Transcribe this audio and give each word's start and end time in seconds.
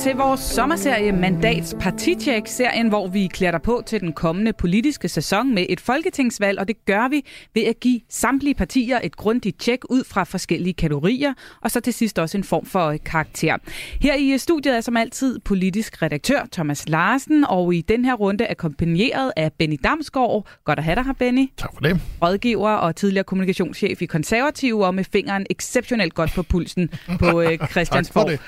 Til 0.00 0.16
vores 0.16 0.40
sommerserie 0.40 1.12
Mandats 1.12 1.76
Partitjek, 1.80 2.42
serien 2.46 2.88
hvor 2.88 3.08
vi 3.08 3.26
klæder 3.26 3.50
dig 3.50 3.62
på 3.62 3.82
til 3.86 4.00
den 4.00 4.12
kommende 4.12 4.52
politiske 4.52 5.08
sæson 5.08 5.54
med 5.54 5.66
et 5.68 5.80
folketingsvalg, 5.80 6.58
og 6.58 6.68
det 6.68 6.84
gør 6.84 7.08
vi 7.08 7.24
ved 7.54 7.62
at 7.62 7.80
give 7.80 8.00
samtlige 8.08 8.54
partier 8.54 9.00
et 9.02 9.16
grundigt 9.16 9.60
tjek 9.60 9.80
ud 9.90 10.04
fra 10.04 10.24
forskellige 10.24 10.74
kategorier, 10.74 11.34
og 11.60 11.70
så 11.70 11.80
til 11.80 11.92
sidst 11.94 12.18
også 12.18 12.38
en 12.38 12.44
form 12.44 12.66
for 12.66 12.96
karakter. 13.04 13.56
Her 14.00 14.14
i 14.14 14.38
studiet 14.38 14.76
er 14.76 14.80
som 14.80 14.96
altid 14.96 15.38
politisk 15.38 16.02
redaktør 16.02 16.46
Thomas 16.52 16.88
Larsen, 16.88 17.44
og 17.44 17.74
i 17.74 17.80
den 17.80 18.04
her 18.04 18.14
runde 18.14 18.44
er 18.44 18.54
kompagneret 18.54 19.32
af 19.36 19.52
Benny 19.52 19.76
Damsgaard. 19.84 20.46
Godt 20.64 20.78
at 20.78 20.84
have 20.84 20.94
dig 20.94 21.04
her, 21.04 21.12
Benny. 21.12 21.50
Tak 21.56 21.70
for 21.74 21.80
det. 21.80 22.00
Rådgiver 22.22 22.70
og 22.70 22.96
tidligere 22.96 23.24
kommunikationschef 23.24 24.02
i 24.02 24.06
Konservative, 24.06 24.86
og 24.86 24.94
med 24.94 25.04
fingeren 25.04 25.46
exceptionelt 25.50 26.14
godt 26.14 26.30
på 26.34 26.42
pulsen 26.42 26.90
på 27.18 27.40
øh, 27.40 27.58
Christiansborg. 27.72 28.38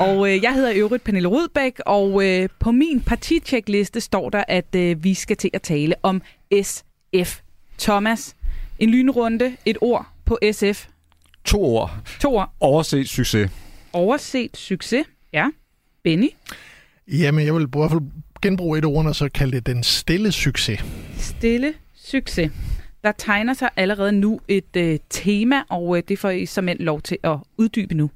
Og 0.00 0.30
øh, 0.30 0.42
jeg 0.42 0.54
hedder 0.54 0.72
øvrigt 0.90 1.04
Pernille 1.04 1.28
Rudbæk, 1.28 1.80
og 1.86 2.26
øh, 2.26 2.48
på 2.58 2.72
min 2.72 3.00
partitjekliste 3.00 4.00
står 4.00 4.30
der, 4.30 4.44
at 4.48 4.74
øh, 4.74 5.04
vi 5.04 5.14
skal 5.14 5.36
til 5.36 5.50
at 5.52 5.62
tale 5.62 5.94
om 6.02 6.22
SF. 6.62 7.40
Thomas, 7.78 8.36
en 8.78 8.90
lynrunde, 8.90 9.56
et 9.66 9.78
ord 9.80 10.06
på 10.24 10.38
SF. 10.52 10.86
To 11.44 11.64
ord. 11.64 11.90
To 12.20 12.36
ord. 12.36 12.52
Overset 12.60 13.08
succes. 13.08 13.50
Overset 13.92 14.56
succes, 14.56 15.06
ja. 15.32 15.48
Benny? 16.04 16.28
Jamen, 17.08 17.46
jeg 17.46 17.54
vil 17.54 17.62
i 17.62 17.66
hvert 17.72 17.90
fald 17.90 18.02
genbruge 18.42 18.78
et 18.78 18.84
ord, 18.84 19.06
og 19.06 19.14
så 19.14 19.28
kalde 19.34 19.52
det 19.52 19.66
den 19.66 19.82
stille 19.82 20.32
succes. 20.32 20.84
Stille 21.18 21.74
succes. 21.94 22.52
Der 23.04 23.12
tegner 23.12 23.54
sig 23.54 23.70
allerede 23.76 24.12
nu 24.12 24.40
et 24.48 24.76
øh, 24.76 24.98
tema, 25.10 25.62
og 25.68 25.96
øh, 25.96 26.02
det 26.08 26.18
får 26.18 26.30
I 26.30 26.46
som 26.46 26.68
lov 26.78 27.00
til 27.00 27.18
at 27.22 27.36
uddybe 27.58 27.94
nu. 27.94 28.10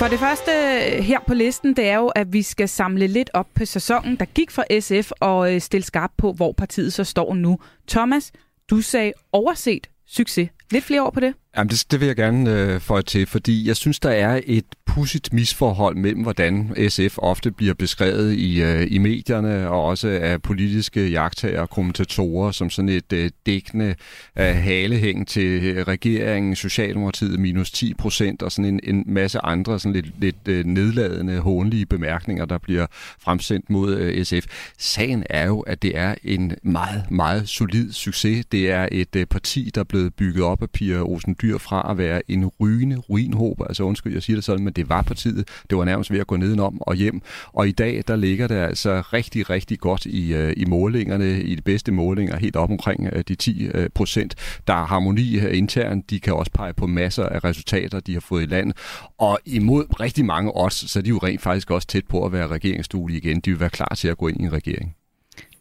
For 0.00 0.08
det 0.08 0.18
første 0.18 0.50
øh, 0.50 1.04
her 1.04 1.18
på 1.26 1.34
listen, 1.34 1.76
det 1.76 1.88
er 1.88 1.96
jo, 1.96 2.06
at 2.06 2.32
vi 2.32 2.42
skal 2.42 2.68
samle 2.68 3.06
lidt 3.06 3.30
op 3.34 3.46
på 3.54 3.64
sæsonen, 3.64 4.16
der 4.16 4.24
gik 4.24 4.50
for 4.50 4.80
SF, 4.80 5.10
og 5.20 5.54
øh, 5.54 5.60
stille 5.60 5.84
skarp 5.84 6.10
på, 6.18 6.32
hvor 6.32 6.52
partiet 6.52 6.92
så 6.92 7.04
står 7.04 7.34
nu. 7.34 7.58
Thomas, 7.88 8.32
du 8.70 8.80
sagde 8.80 9.12
overset 9.32 9.86
succes. 10.06 10.48
Lidt 10.70 10.84
flere 10.84 11.00
ord 11.00 11.12
på 11.12 11.20
det? 11.20 11.34
Jamen, 11.56 11.70
det, 11.70 11.84
det 11.90 12.00
vil 12.00 12.06
jeg 12.06 12.16
gerne 12.16 12.52
øh, 12.52 12.80
få 12.80 13.02
til, 13.02 13.26
fordi 13.26 13.68
jeg 13.68 13.76
synes, 13.76 14.00
der 14.00 14.10
er 14.10 14.40
et 14.46 14.64
pudsigt 14.94 15.32
misforhold 15.32 15.96
mellem, 15.96 16.22
hvordan 16.22 16.74
SF 16.88 17.18
ofte 17.18 17.50
bliver 17.50 17.74
beskrevet 17.74 18.32
i, 18.32 18.62
øh, 18.62 18.86
i 18.90 18.98
medierne, 18.98 19.68
og 19.68 19.84
også 19.84 20.08
af 20.08 20.42
politiske 20.42 21.08
jagttager 21.08 21.60
og 21.60 21.70
kommentatorer, 21.70 22.50
som 22.50 22.70
sådan 22.70 22.88
et 22.88 23.12
øh, 23.12 23.30
dækkende 23.46 23.94
øh, 24.38 24.44
halehæng 24.44 25.28
til 25.28 25.64
øh, 25.64 25.88
regeringen, 25.88 26.56
Socialdemokratiet 26.56 27.40
minus 27.40 27.70
10 27.70 27.94
procent, 27.94 28.42
og 28.42 28.52
sådan 28.52 28.64
en, 28.64 28.80
en 28.84 29.04
masse 29.06 29.38
andre 29.38 29.80
sådan 29.80 29.92
lidt, 29.92 30.20
lidt 30.20 30.48
øh, 30.48 30.64
nedladende, 30.64 31.38
hånlige 31.38 31.86
bemærkninger, 31.86 32.44
der 32.44 32.58
bliver 32.58 32.86
fremsendt 33.20 33.70
mod 33.70 33.96
øh, 33.96 34.24
SF. 34.24 34.46
Sagen 34.78 35.24
er 35.30 35.46
jo, 35.46 35.60
at 35.60 35.82
det 35.82 35.98
er 35.98 36.14
en 36.24 36.52
meget, 36.62 37.10
meget 37.10 37.48
solid 37.48 37.92
succes. 37.92 38.46
Det 38.46 38.70
er 38.70 38.88
et 38.92 39.16
øh, 39.16 39.26
parti, 39.26 39.70
der 39.74 39.80
er 39.80 39.84
blevet 39.84 40.14
bygget 40.14 40.44
op 40.44 40.62
af 40.62 40.70
Pia 40.70 41.02
Olsen 41.02 41.36
Dyr 41.42 41.58
fra 41.58 41.90
at 41.90 41.98
være 41.98 42.22
en 42.30 42.46
rygende 42.60 42.96
ruinhåb. 42.96 43.60
Altså 43.68 43.82
undskyld, 43.82 44.12
jeg 44.12 44.22
siger 44.22 44.36
det 44.36 44.44
sådan, 44.44 44.64
men 44.64 44.72
det 44.80 44.88
var 44.88 45.02
partiet. 45.02 45.48
Det 45.70 45.78
var 45.78 45.84
nærmest 45.84 46.10
ved 46.10 46.20
at 46.20 46.26
gå 46.26 46.36
nedenom 46.36 46.82
og 46.82 46.94
hjem. 46.94 47.22
Og 47.52 47.68
i 47.68 47.72
dag, 47.72 48.04
der 48.08 48.16
ligger 48.16 48.46
det 48.46 48.54
altså 48.54 49.02
rigtig, 49.12 49.50
rigtig 49.50 49.78
godt 49.78 50.06
i, 50.06 50.34
øh, 50.34 50.52
i 50.56 50.64
målingerne, 50.64 51.42
i 51.42 51.54
de 51.54 51.62
bedste 51.62 51.92
målinger, 51.92 52.36
helt 52.36 52.56
op 52.56 52.70
omkring 52.70 53.08
øh, 53.12 53.24
de 53.28 53.34
10 53.34 53.66
øh, 53.66 53.88
procent. 53.94 54.34
Der 54.66 54.74
er 54.74 54.86
harmoni 54.86 55.38
internt. 55.38 56.10
De 56.10 56.20
kan 56.20 56.34
også 56.34 56.52
pege 56.54 56.72
på 56.72 56.86
masser 56.86 57.26
af 57.26 57.44
resultater, 57.44 58.00
de 58.00 58.12
har 58.12 58.20
fået 58.20 58.42
i 58.42 58.46
land. 58.46 58.72
Og 59.18 59.38
imod 59.46 60.00
rigtig 60.00 60.24
mange 60.24 60.50
odds, 60.54 60.90
så 60.90 60.98
er 60.98 61.02
de 61.02 61.08
jo 61.08 61.18
rent 61.18 61.42
faktisk 61.42 61.70
også 61.70 61.88
tæt 61.88 62.06
på 62.08 62.24
at 62.24 62.32
være 62.32 62.46
regeringsduelige 62.46 63.18
igen. 63.18 63.40
De 63.40 63.50
vil 63.50 63.60
være 63.60 63.70
klar 63.70 63.94
til 63.96 64.08
at 64.08 64.18
gå 64.18 64.28
ind 64.28 64.40
i 64.40 64.44
en 64.44 64.52
regering. 64.52 64.94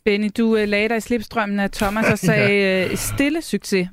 Benny, 0.05 0.29
du 0.37 0.57
uh, 0.57 0.67
lagde 0.67 0.89
dig 0.89 0.97
i 0.97 1.01
slipstrømmen 1.01 1.59
af 1.59 1.71
Thomas 1.71 2.05
og 2.11 2.19
sagde 2.29 2.87
ja. 2.89 2.95
stille 2.95 3.41
succes. 3.41 3.87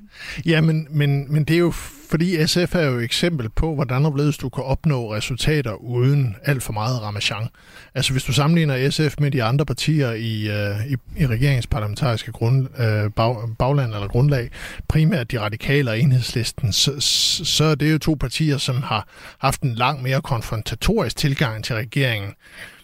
Ja, 0.47 0.61
men, 0.61 0.87
men, 0.91 1.33
men 1.33 1.45
det 1.45 1.55
er 1.55 1.61
jo 1.61 1.73
fordi 2.11 2.47
SF 2.47 2.75
er 2.75 2.83
jo 2.83 2.99
et 2.99 3.05
eksempel 3.05 3.49
på, 3.49 3.75
hvordan 3.75 4.03
hvorledes 4.03 4.39
du 4.39 4.49
kan 4.49 4.65
opnå 4.65 5.15
resultater 5.15 5.73
uden 5.73 6.37
alt 6.45 6.63
for 6.63 6.73
meget 6.73 7.03
ramachan. 7.03 7.49
Altså 7.95 8.13
hvis 8.13 8.25
du 8.25 8.33
sammenligner 8.33 8.91
SF 8.91 9.15
med 9.21 9.31
de 9.31 9.43
andre 9.43 9.67
partier 9.67 10.13
i, 10.13 10.49
uh, 10.49 10.93
i, 10.93 10.97
i 11.17 11.27
regeringens 11.27 11.67
parlamentariske 11.67 12.33
grund, 12.33 12.69
uh, 12.69 13.13
bag, 13.13 13.37
bagland 13.59 13.95
eller 13.95 14.09
grundlag, 14.09 14.51
primært 14.89 15.31
de 15.31 15.41
radikale 15.41 15.91
og 15.91 16.01
enhedslisten, 16.01 16.73
så, 16.73 17.01
så 17.45 17.65
er 17.65 17.75
det 17.75 17.93
jo 17.93 17.99
to 17.99 18.17
partier, 18.21 18.59
som 18.59 18.83
har 18.83 19.09
haft 19.39 19.63
en 19.63 19.75
langt 19.75 20.03
mere 20.03 20.23
konfrontatorisk 20.23 21.17
tilgang 21.17 21.65
til 21.65 21.75
regeringen 21.75 22.35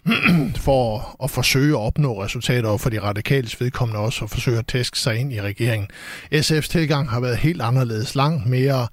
for 0.66 1.16
at 1.24 1.30
forsøge 1.30 1.72
at 1.72 1.80
opnå 1.80 2.22
resultater, 2.22 2.68
og 2.68 2.80
for 2.80 2.90
de 2.90 3.02
radikales 3.02 3.60
vedkommende 3.60 4.00
også 4.00 4.24
at 4.24 4.30
forsøge 4.30 4.58
at 4.58 4.66
tæske 4.66 4.98
sig 4.98 5.16
ind 5.16 5.32
i 5.32 5.40
regeringen. 5.40 5.88
SF's 6.34 6.68
tilgang 6.68 7.10
har 7.10 7.20
været 7.20 7.36
helt 7.36 7.62
anderledes, 7.62 8.14
langt 8.14 8.46
mere 8.46 8.88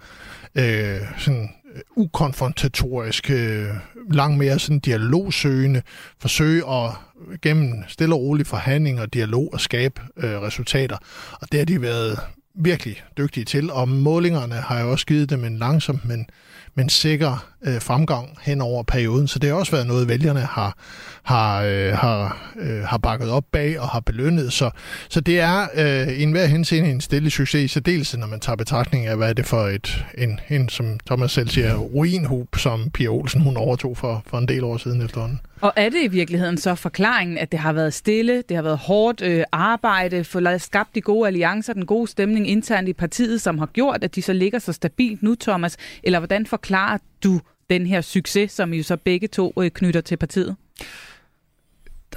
øh, 0.55 1.01
sådan 1.17 1.49
øh, 1.75 1.81
ukonfrontatorisk, 1.95 3.29
øh, 3.29 3.67
langt 4.11 4.37
mere 4.37 4.59
sådan 4.59 4.79
dialogsøgende, 4.79 5.81
forsøge 6.19 6.63
at 6.71 6.91
gennem 7.41 7.83
stille 7.87 8.15
og 8.15 8.21
rolig 8.21 8.47
forhandling 8.47 9.01
og 9.01 9.13
dialog 9.13 9.49
at 9.53 9.61
skabe 9.61 10.01
øh, 10.17 10.41
resultater. 10.41 10.97
Og 11.31 11.51
det 11.51 11.59
har 11.59 11.65
de 11.65 11.81
været 11.81 12.19
virkelig 12.55 13.03
dygtige 13.17 13.45
til, 13.45 13.71
og 13.71 13.89
målingerne 13.89 14.55
har 14.55 14.81
jo 14.81 14.91
også 14.91 15.05
givet 15.05 15.29
dem 15.29 15.43
en 15.45 15.57
langsom, 15.57 16.01
men, 16.03 16.25
men 16.79 16.89
sikker 16.89 17.45
øh, 17.61 17.81
fremgang 17.81 18.37
hen 18.41 18.61
over 18.61 18.83
perioden. 18.83 19.27
Så 19.27 19.39
det 19.39 19.49
har 19.49 19.57
også 19.57 19.71
været 19.71 19.87
noget, 19.87 20.07
vælgerne 20.07 20.39
har, 20.39 20.77
har, 21.23 21.61
øh, 21.63 21.93
har, 21.93 22.51
øh, 22.59 22.83
har 22.83 22.97
bakket 22.97 23.29
op 23.29 23.43
bag 23.51 23.79
og 23.79 23.87
har 23.87 23.99
belønnet. 23.99 24.53
Så, 24.53 24.69
så 25.09 25.21
det 25.21 25.39
er 25.39 25.67
øh, 25.75 26.07
i 26.13 26.23
enhver 26.23 26.45
henseende 26.45 26.89
en 26.89 27.01
stille 27.01 27.29
succes, 27.29 27.63
i 27.63 27.67
særdeleshed 27.67 28.19
når 28.19 28.27
man 28.27 28.39
tager 28.39 28.55
betragtning 28.55 29.05
af, 29.05 29.17
hvad 29.17 29.29
er 29.29 29.33
det 29.33 29.45
for 29.45 29.67
et, 29.67 30.05
en, 30.17 30.39
en 30.49 30.69
som 30.69 30.99
Thomas 31.05 31.31
selv 31.31 31.49
siger, 31.49 31.75
ruinhub, 31.75 32.55
som 32.57 32.89
Pia 32.89 33.07
Olsen 33.07 33.41
hun 33.41 33.57
overtog 33.57 33.97
for, 33.97 34.23
for 34.27 34.37
en 34.37 34.47
del 34.47 34.63
år 34.63 34.77
siden 34.77 35.01
efterhånden. 35.01 35.39
Og 35.61 35.73
er 35.75 35.89
det 35.89 36.03
i 36.03 36.07
virkeligheden 36.07 36.57
så 36.57 36.75
forklaringen, 36.75 37.37
at 37.37 37.51
det 37.51 37.59
har 37.59 37.73
været 37.73 37.93
stille, 37.93 38.43
det 38.49 38.55
har 38.55 38.63
været 38.63 38.77
hårdt 38.77 39.21
øh, 39.21 39.43
arbejde, 39.51 40.23
for 40.23 40.47
at 40.47 40.61
skabt 40.61 40.95
de 40.95 41.01
gode 41.01 41.27
alliancer, 41.27 41.73
den 41.73 41.85
gode 41.85 42.07
stemning 42.07 42.49
internt 42.49 42.89
i 42.89 42.93
partiet, 42.93 43.41
som 43.41 43.57
har 43.57 43.65
gjort, 43.65 44.03
at 44.03 44.15
de 44.15 44.21
så 44.21 44.33
ligger 44.33 44.59
så 44.59 44.73
stabilt 44.73 45.23
nu, 45.23 45.35
Thomas? 45.35 45.77
Eller 46.03 46.19
hvordan 46.19 46.45
forklarer 46.45 46.97
du 47.23 47.41
den 47.69 47.85
her 47.85 48.01
succes, 48.01 48.51
som 48.51 48.73
I 48.73 48.77
jo 48.77 48.83
så 48.83 48.97
begge 48.97 49.27
to 49.27 49.53
øh, 49.61 49.71
knytter 49.71 50.01
til 50.01 50.17
partiet? 50.17 50.55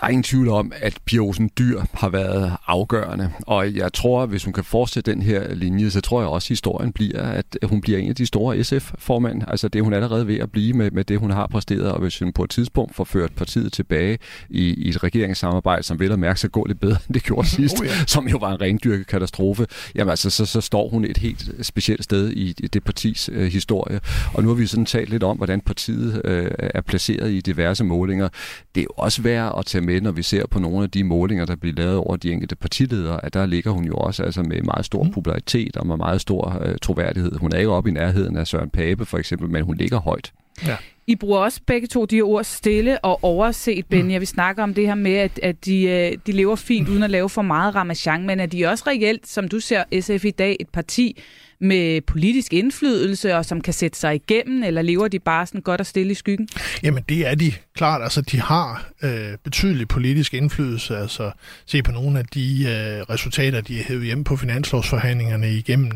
Der 0.00 0.06
er 0.06 0.08
ingen 0.08 0.22
tvivl 0.22 0.48
om, 0.48 0.72
at 0.76 0.98
Pia 1.04 1.18
Olsen 1.18 1.50
Dyr 1.58 1.80
har 1.92 2.08
været 2.08 2.56
afgørende, 2.66 3.32
og 3.46 3.74
jeg 3.74 3.92
tror, 3.92 4.22
at 4.22 4.28
hvis 4.28 4.44
hun 4.44 4.52
kan 4.52 4.64
fortsætte 4.64 5.12
den 5.12 5.22
her 5.22 5.54
linje, 5.54 5.90
så 5.90 6.00
tror 6.00 6.20
jeg 6.20 6.28
også, 6.28 6.46
at 6.46 6.48
historien 6.48 6.92
bliver, 6.92 7.22
at 7.22 7.56
hun 7.64 7.80
bliver 7.80 7.98
en 7.98 8.08
af 8.08 8.14
de 8.14 8.26
store 8.26 8.64
SF-formand. 8.64 9.42
Altså 9.48 9.68
det 9.68 9.82
hun 9.82 9.92
allerede 9.92 10.26
ved 10.26 10.38
at 10.38 10.52
blive 10.52 10.72
med, 10.72 10.90
med 10.90 11.04
det, 11.04 11.18
hun 11.18 11.30
har 11.30 11.46
præsteret, 11.46 11.92
og 11.92 12.00
hvis 12.00 12.18
hun 12.18 12.32
på 12.32 12.44
et 12.44 12.50
tidspunkt 12.50 12.94
får 12.94 13.04
ført 13.04 13.32
partiet 13.32 13.72
tilbage 13.72 14.18
i, 14.50 14.74
i 14.74 14.88
et 14.88 15.02
regeringssamarbejde, 15.02 15.82
som 15.82 16.00
vil 16.00 16.12
at 16.12 16.18
mærke 16.18 16.40
sig 16.40 16.52
gå 16.52 16.64
lidt 16.64 16.80
bedre, 16.80 16.96
end 17.08 17.14
det 17.14 17.22
gjorde 17.22 17.48
sidst, 17.56 17.80
oh, 17.80 17.86
ja. 17.86 17.92
som 18.06 18.28
jo 18.28 18.36
var 18.36 18.52
en 18.52 18.60
rendyrket 18.60 19.06
katastrofe, 19.06 19.66
jamen 19.94 20.10
altså, 20.10 20.30
så, 20.30 20.46
så 20.46 20.60
står 20.60 20.88
hun 20.88 21.04
et 21.04 21.16
helt 21.16 21.50
specielt 21.62 22.04
sted 22.04 22.30
i 22.30 22.52
det 22.52 22.84
partis 22.84 23.30
øh, 23.32 23.52
historie. 23.52 24.00
Og 24.34 24.42
nu 24.42 24.48
har 24.48 24.54
vi 24.56 24.66
sådan 24.66 24.86
talt 24.86 25.10
lidt 25.10 25.22
om, 25.22 25.36
hvordan 25.36 25.60
partiet 25.60 26.22
øh, 26.24 26.50
er 26.58 26.80
placeret 26.80 27.30
i 27.30 27.40
diverse 27.40 27.84
målinger. 27.84 28.28
Det 28.74 28.80
er 28.80 28.84
jo 28.84 28.94
også 28.96 29.22
værd 29.22 29.54
at 29.58 29.66
tage 29.66 29.81
med, 29.82 30.00
når 30.00 30.10
vi 30.10 30.22
ser 30.22 30.46
på 30.46 30.58
nogle 30.58 30.82
af 30.82 30.90
de 30.90 31.04
målinger, 31.04 31.44
der 31.44 31.56
bliver 31.56 31.74
lavet 31.74 31.96
over 31.96 32.16
de 32.16 32.32
enkelte 32.32 32.56
partiledere, 32.56 33.24
at 33.24 33.34
der 33.34 33.46
ligger 33.46 33.70
hun 33.70 33.84
jo 33.84 33.94
også 33.94 34.22
altså 34.22 34.42
med 34.42 34.62
meget 34.62 34.84
stor 34.84 35.02
mm. 35.02 35.10
popularitet 35.10 35.76
og 35.76 35.86
med 35.86 35.96
meget 35.96 36.20
stor 36.20 36.62
øh, 36.64 36.74
troværdighed. 36.82 37.32
Hun 37.38 37.52
er 37.52 37.58
ikke 37.58 37.70
oppe 37.70 37.90
i 37.90 37.92
nærheden 37.92 38.36
af 38.36 38.46
Søren 38.46 38.70
Pape 38.70 39.04
for 39.04 39.18
eksempel, 39.18 39.50
men 39.50 39.64
hun 39.64 39.76
ligger 39.76 40.00
højt. 40.00 40.32
Ja. 40.66 40.76
I 41.06 41.16
bruger 41.16 41.38
også 41.38 41.60
begge 41.66 41.86
to 41.86 42.04
de 42.04 42.16
her 42.16 42.22
ord 42.22 42.44
stille 42.44 43.04
og 43.04 43.24
overset, 43.24 43.86
Ben. 43.86 44.10
Jeg 44.10 44.20
vil 44.20 44.28
snakke 44.28 44.62
om 44.62 44.74
det 44.74 44.86
her 44.86 44.94
med, 44.94 45.14
at, 45.14 45.40
at 45.42 45.64
de, 45.64 45.82
øh, 45.82 46.18
de 46.26 46.32
lever 46.32 46.56
fint 46.56 46.88
uden 46.88 47.02
at 47.02 47.10
lave 47.10 47.28
for 47.28 47.42
meget 47.42 47.74
ramachan, 47.74 48.26
men 48.26 48.40
at 48.40 48.52
de 48.52 48.66
også 48.66 48.84
reelt, 48.86 49.28
som 49.28 49.48
du 49.48 49.60
ser 49.60 49.84
SF 50.00 50.24
i 50.24 50.30
dag, 50.30 50.56
et 50.60 50.68
parti 50.68 51.22
med 51.62 52.00
politisk 52.00 52.52
indflydelse, 52.52 53.36
og 53.36 53.44
som 53.44 53.60
kan 53.60 53.74
sætte 53.74 53.98
sig 53.98 54.14
igennem, 54.14 54.62
eller 54.62 54.82
lever 54.82 55.08
de 55.08 55.18
bare 55.18 55.46
sådan 55.46 55.60
godt 55.60 55.80
og 55.80 55.86
stille 55.86 56.12
i 56.12 56.14
skyggen? 56.14 56.48
Jamen 56.82 57.04
det 57.08 57.26
er 57.26 57.34
de 57.34 57.52
klart. 57.74 58.02
Altså 58.02 58.20
de 58.20 58.40
har 58.40 58.88
øh, 59.02 59.38
betydelig 59.44 59.88
politisk 59.88 60.34
indflydelse. 60.34 60.96
Altså 60.96 61.30
se 61.66 61.82
på 61.82 61.92
nogle 61.92 62.18
af 62.18 62.24
de 62.24 62.62
øh, 62.62 63.14
resultater, 63.14 63.60
de 63.60 63.76
har 63.76 63.84
hævet 63.84 64.04
hjemme 64.04 64.24
på 64.24 64.36
finanslovsforhandlingerne 64.36 65.52
igennem 65.52 65.92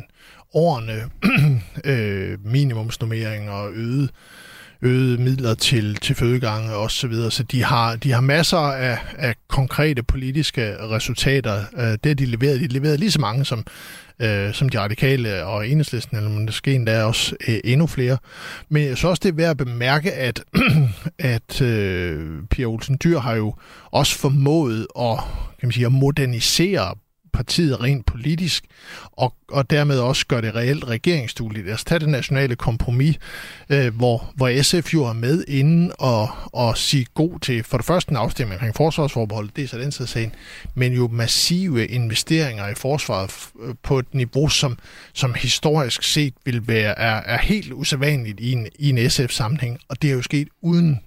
årene. 0.54 1.02
øh, 1.92 2.38
minimumsnummering 2.44 3.50
og 3.50 3.72
øget 3.72 4.10
øgede 4.82 5.23
midler 5.23 5.55
til, 5.55 5.96
til 5.96 6.14
fødegange 6.14 6.75
og 6.75 6.90
så 6.90 7.08
videre. 7.08 7.31
Så 7.31 7.43
de 7.43 7.64
har, 7.64 7.96
de 7.96 8.12
har 8.12 8.20
masser 8.20 8.58
af, 8.58 8.99
af 9.19 9.34
konkrete 9.49 10.02
politiske 10.02 10.76
resultater. 10.76 11.62
Øh, 11.78 11.99
det 12.05 12.19
de 12.19 12.26
leveret. 12.26 12.61
De 12.61 12.67
leverede 12.67 12.96
lige 12.96 13.11
så 13.11 13.20
mange 13.20 13.44
som, 13.44 13.67
øh, 14.20 14.55
som 14.55 14.69
de 14.69 14.81
radikale 14.81 15.44
og 15.44 15.69
enhedslisten, 15.69 16.17
eller 16.17 16.31
måske 16.31 16.75
endda 16.75 17.05
også 17.05 17.37
øh, 17.49 17.58
endnu 17.64 17.87
flere. 17.87 18.19
Men 18.69 18.82
jeg 18.82 18.96
synes 18.96 19.05
også, 19.05 19.20
det 19.23 19.28
er 19.28 19.37
værd 19.37 19.50
at 19.50 19.56
bemærke, 19.56 20.12
at, 20.12 20.43
at 21.19 21.62
øh, 21.62 22.43
Pia 22.50 22.64
Olsen 22.64 22.99
Dyr 23.05 23.19
har 23.19 23.34
jo 23.34 23.55
også 23.90 24.19
formået 24.19 24.87
at, 24.99 25.19
kan 25.61 25.67
man 25.67 25.72
sige, 25.72 25.87
at 25.87 25.93
modernisere 25.93 26.94
partiet 27.36 27.80
rent 27.80 28.06
politisk, 28.06 28.64
og, 29.12 29.34
og 29.48 29.70
dermed 29.70 29.98
også 29.98 30.26
gør 30.26 30.40
det 30.40 30.54
reelt 30.54 30.84
regeringsdueligt. 30.84 31.68
Altså 31.68 31.84
tage 31.84 31.98
det 31.98 32.08
nationale 32.08 32.56
kompromis, 32.56 33.18
øh, 33.70 33.96
hvor, 33.96 34.32
hvor 34.34 34.62
SF 34.62 34.94
jo 34.94 35.04
er 35.04 35.12
med 35.12 35.44
inden 35.48 35.92
og, 35.98 36.28
og 36.52 36.78
sige 36.78 37.06
god 37.14 37.40
til 37.40 37.64
for 37.64 37.76
det 37.76 37.86
første 37.86 38.10
en 38.10 38.16
afstemning 38.16 38.54
omkring 38.54 38.76
forsvarsforbeholdet, 38.76 39.56
det 39.56 39.64
er 39.64 39.68
så 39.68 39.78
den 39.78 39.92
side 39.92 40.08
sagen, 40.08 40.32
men 40.74 40.92
jo 40.92 41.08
massive 41.08 41.86
investeringer 41.86 42.68
i 42.68 42.74
forsvaret 42.74 43.30
øh, 43.62 43.74
på 43.82 43.98
et 43.98 44.14
niveau, 44.14 44.48
som, 44.48 44.78
som 45.12 45.34
historisk 45.34 46.02
set 46.02 46.34
vil 46.44 46.68
være 46.68 46.98
er, 46.98 47.22
er 47.34 47.38
helt 47.38 47.72
usædvanligt 47.72 48.40
i 48.40 48.52
en, 48.52 48.66
i 48.78 48.88
en 48.90 49.10
SF-sammenhæng, 49.10 49.78
og 49.88 50.02
det 50.02 50.10
er 50.10 50.14
jo 50.14 50.22
sket 50.22 50.48
uden 50.62 51.00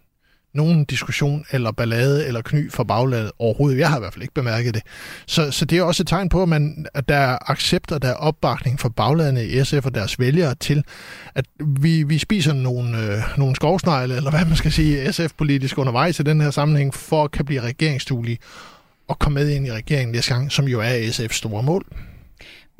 nogen 0.54 0.86
diskussion 0.86 1.46
eller 1.52 1.72
ballade 1.72 2.28
eller 2.28 2.42
kny 2.42 2.72
for 2.72 2.84
baglandet 2.84 3.32
overhovedet. 3.40 3.80
Jeg 3.80 3.90
har 3.90 3.98
i 3.98 4.00
hvert 4.00 4.14
fald 4.14 4.24
ikke 4.24 4.34
bemærket 4.34 4.74
det. 4.74 4.84
Så, 5.26 5.52
så 5.52 5.66
det 5.66 5.78
er 5.78 5.84
også 5.84 6.04
et 6.04 6.08
tegn 6.08 6.30
på, 6.30 6.44
at, 6.44 6.50
man, 6.50 6.86
at 6.94 7.10
der 7.10 7.16
er 7.16 7.52
accept 7.52 7.92
og 7.92 8.02
der 8.02 8.08
er 8.08 8.14
opbakning 8.14 8.80
for 8.80 8.90
baglandet 8.90 9.44
i 9.44 9.64
SF 9.64 9.86
og 9.86 9.96
deres 9.96 10.20
vælgere 10.20 10.56
til, 10.56 10.84
at 11.36 11.46
vi, 11.60 12.04
vi 12.04 12.18
spiser 12.18 12.54
nogle, 12.54 12.98
øh, 12.98 13.38
nogle 13.38 13.56
skovsnegle, 13.56 14.16
eller 14.16 14.32
hvad 14.32 14.46
man 14.46 14.56
skal 14.56 14.72
sige, 14.72 15.14
SF-politisk 15.14 15.78
undervejs 15.78 16.20
i 16.20 16.24
den 16.24 16.42
her 16.42 16.52
sammenhæng, 16.52 16.94
for 16.94 17.24
at 17.24 17.32
kan 17.32 17.46
blive 17.46 17.62
regeringsduelige 17.62 18.38
og 19.08 19.20
komme 19.20 19.40
med 19.40 19.50
ind 19.50 19.68
i 19.68 19.72
regeringen 19.72 20.12
næste 20.12 20.34
gang, 20.34 20.52
som 20.52 20.68
jo 20.68 20.80
er 20.80 21.08
SF's 21.08 21.34
store 21.34 21.64
mål. 21.64 21.86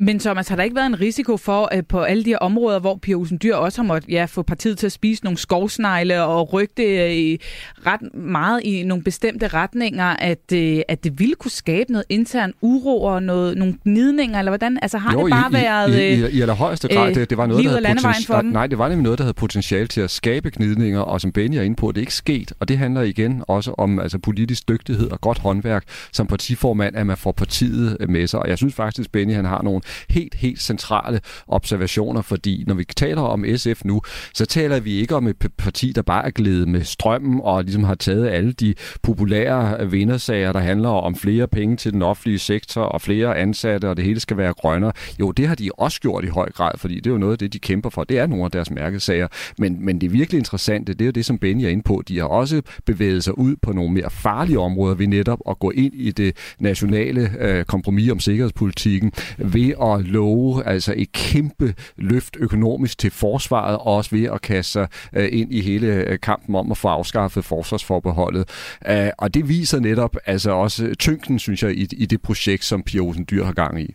Men 0.02 0.18
Thomas, 0.18 0.48
har 0.48 0.56
der 0.56 0.62
ikke 0.62 0.76
været 0.76 0.86
en 0.86 1.00
risiko 1.00 1.36
for, 1.36 1.68
at 1.72 1.86
på 1.86 2.00
alle 2.00 2.24
de 2.24 2.30
her 2.30 2.38
områder, 2.38 2.78
hvor 2.78 2.96
Pia 3.02 3.14
Olsen 3.14 3.38
Dyr 3.42 3.54
også 3.54 3.82
har 3.82 3.86
måttet 3.86 4.10
ja, 4.10 4.24
få 4.24 4.42
partiet 4.42 4.78
til 4.78 4.86
at 4.86 4.92
spise 4.92 5.24
nogle 5.24 5.38
skovsnegle 5.38 6.22
og 6.22 6.52
rygte 6.52 6.82
øh, 6.82 7.12
i 7.12 7.40
ret 7.86 8.14
meget 8.14 8.62
i 8.64 8.82
nogle 8.82 9.04
bestemte 9.04 9.48
retninger, 9.48 10.04
at, 10.04 10.52
øh, 10.52 10.80
at 10.88 11.04
det 11.04 11.18
ville 11.18 11.34
kunne 11.34 11.50
skabe 11.50 11.92
noget 11.92 12.04
intern 12.08 12.52
uro 12.60 13.02
og 13.02 13.22
noget, 13.22 13.56
nogle 13.56 13.74
gnidninger, 13.84 14.38
eller 14.38 14.50
hvordan? 14.50 14.78
Altså 14.82 14.98
har 14.98 15.12
jo, 15.12 15.24
det 15.24 15.30
bare 15.30 15.50
i, 15.50 15.52
været... 15.52 15.98
I, 15.98 16.14
i, 16.14 16.38
i 16.38 16.40
allerhøjeste 16.40 16.88
grad, 16.88 17.08
øh, 17.08 17.14
det, 17.14 17.30
det 17.30 17.38
var 17.38 17.46
noget, 17.46 17.64
der 17.64 17.70
havde 17.70 17.98
potentiale... 18.02 18.52
Nej, 18.52 18.66
det 18.66 18.78
var 18.78 18.88
nemlig 18.88 19.02
noget, 19.02 19.18
der 19.18 19.24
havde 19.24 19.34
potentiale 19.34 19.86
til 19.86 20.00
at 20.00 20.10
skabe 20.10 20.50
gnidninger, 20.50 21.00
og 21.00 21.20
som 21.20 21.32
Benny 21.32 21.56
er 21.56 21.62
inde 21.62 21.76
på, 21.76 21.88
det 21.88 21.96
er 21.96 22.00
ikke 22.00 22.14
sket, 22.14 22.52
og 22.60 22.68
det 22.68 22.78
handler 22.78 23.02
igen 23.02 23.42
også 23.48 23.74
om 23.78 23.98
altså, 23.98 24.18
politisk 24.18 24.68
dygtighed 24.68 25.10
og 25.10 25.20
godt 25.20 25.38
håndværk 25.38 25.84
som 26.12 26.26
partiformand, 26.26 26.96
at 26.96 27.06
man 27.06 27.16
får 27.16 27.32
partiet 27.32 27.96
med 28.08 28.26
sig, 28.26 28.40
og 28.40 28.48
jeg 28.48 28.58
synes 28.58 28.74
faktisk, 28.74 29.12
Benny 29.12 29.34
han 29.34 29.44
har 29.44 29.62
nogle 29.62 29.80
helt, 30.10 30.34
helt 30.34 30.60
centrale 30.60 31.20
observationer, 31.48 32.22
fordi 32.22 32.64
når 32.66 32.74
vi 32.74 32.84
taler 32.96 33.22
om 33.22 33.44
SF 33.56 33.84
nu, 33.84 34.02
så 34.34 34.46
taler 34.46 34.80
vi 34.80 34.92
ikke 34.92 35.16
om 35.16 35.26
et 35.26 35.36
parti, 35.58 35.92
der 35.92 36.02
bare 36.02 36.26
er 36.26 36.30
glædet 36.30 36.68
med 36.68 36.84
strømmen 36.84 37.40
og 37.44 37.64
ligesom 37.64 37.84
har 37.84 37.94
taget 37.94 38.28
alle 38.28 38.52
de 38.52 38.74
populære 39.02 39.90
vindersager, 39.90 40.52
der 40.52 40.60
handler 40.60 40.88
om 40.88 41.16
flere 41.16 41.48
penge 41.48 41.76
til 41.76 41.92
den 41.92 42.02
offentlige 42.02 42.38
sektor 42.38 42.82
og 42.82 43.00
flere 43.00 43.36
ansatte, 43.36 43.88
og 43.88 43.96
det 43.96 44.04
hele 44.04 44.20
skal 44.20 44.36
være 44.36 44.52
grønnere. 44.52 44.92
Jo, 45.20 45.30
det 45.30 45.48
har 45.48 45.54
de 45.54 45.70
også 45.78 46.00
gjort 46.00 46.24
i 46.24 46.28
høj 46.28 46.52
grad, 46.52 46.72
fordi 46.76 46.94
det 46.94 47.06
er 47.06 47.10
jo 47.10 47.18
noget 47.18 47.32
af 47.32 47.38
det, 47.38 47.52
de 47.52 47.58
kæmper 47.58 47.90
for. 47.90 48.04
Det 48.04 48.18
er 48.18 48.26
nogle 48.26 48.44
af 48.44 48.50
deres 48.50 48.70
mærkesager. 48.70 49.28
Men, 49.58 49.84
men 49.84 50.00
det 50.00 50.12
virkelig 50.12 50.38
interessante, 50.38 50.92
det 50.92 51.00
er 51.00 51.06
jo 51.06 51.12
det, 51.12 51.24
som 51.24 51.38
Benny 51.38 51.62
er 51.62 51.68
inde 51.68 51.82
på. 51.82 52.02
De 52.08 52.18
har 52.18 52.26
også 52.26 52.62
bevæget 52.86 53.24
sig 53.24 53.38
ud 53.38 53.56
på 53.62 53.72
nogle 53.72 53.92
mere 53.92 54.10
farlige 54.10 54.58
områder 54.58 54.94
ved 54.94 55.06
netop 55.06 55.38
at 55.48 55.58
gå 55.58 55.70
ind 55.70 55.94
i 55.94 56.10
det 56.10 56.36
nationale 56.58 57.30
øh, 57.40 57.64
kompromis 57.64 58.10
om 58.10 58.20
sikkerhedspolitikken 58.20 59.12
ved 59.38 59.72
at 59.82 60.06
love 60.06 60.66
altså 60.66 60.94
et 60.96 61.12
kæmpe 61.12 61.74
løft 61.96 62.36
økonomisk 62.40 62.98
til 62.98 63.10
forsvaret, 63.10 63.76
og 63.76 63.86
også 63.86 64.10
ved 64.10 64.24
at 64.24 64.42
kaste 64.42 64.72
sig 64.72 64.88
øh, 65.12 65.28
ind 65.32 65.54
i 65.54 65.60
hele 65.60 65.86
øh, 65.86 66.20
kampen 66.20 66.54
om 66.54 66.70
at 66.70 66.78
få 66.78 66.88
afskaffet 66.88 67.44
forsvarsforbeholdet. 67.44 68.48
Øh, 68.88 69.08
og 69.18 69.34
det 69.34 69.48
viser 69.48 69.80
netop 69.80 70.16
altså 70.26 70.50
også 70.50 70.94
tyngden, 70.98 71.38
synes 71.38 71.62
jeg, 71.62 71.72
i, 71.72 71.88
i 71.92 72.06
det 72.06 72.22
projekt, 72.22 72.64
som 72.64 72.82
Pia 72.82 73.00
Olsen 73.00 73.26
Dyr 73.30 73.44
har 73.44 73.52
gang 73.52 73.80
i. 73.80 73.94